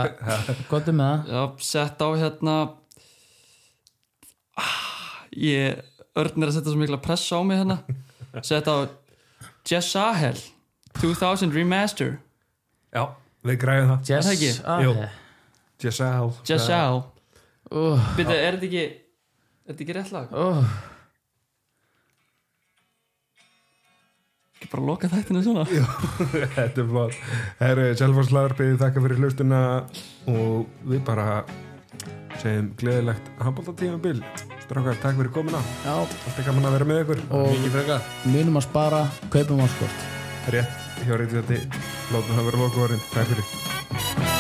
[0.72, 1.30] gott um það.
[1.32, 2.56] Já, sett á hérna
[4.60, 4.80] ah,
[5.36, 5.80] ég
[6.20, 7.80] örn er að setja svo mikla pressa á mig hérna.
[8.44, 8.88] Sett á
[9.68, 10.40] Jess Sahel
[11.02, 12.18] 2000 Remaster.
[12.94, 13.04] Já,
[13.48, 14.14] við græðum það.
[14.18, 14.52] Er það ekki?
[14.66, 14.94] ah, Jú.
[15.80, 16.98] Giselle Jess Sahel
[17.72, 20.34] uh, Byrju, er þetta ekki er þetta ekki rétt lag?
[20.36, 20.74] uh,
[24.60, 25.64] Ekki bara loka þættinu svona.
[26.58, 27.14] Þetta er flott.
[27.62, 29.62] Herru, Selfors Lagarbyði, þakka fyrir hlustuna
[30.34, 31.28] og við bara
[32.42, 34.20] segjum gleðilegt handbóltatímabil
[34.66, 35.64] Strákar, takk fyrir komuna.
[35.86, 37.24] Já, Alltaf gaman að vera með ykkur.
[37.40, 38.12] Og mikið frekar.
[38.36, 39.02] munum að spara
[39.34, 40.06] kaupum áskort
[40.54, 41.62] Rétt hjá Ríðsjöndi.
[42.14, 43.08] Látum það vera lokuvarinn.
[43.14, 44.39] Takk fyrir.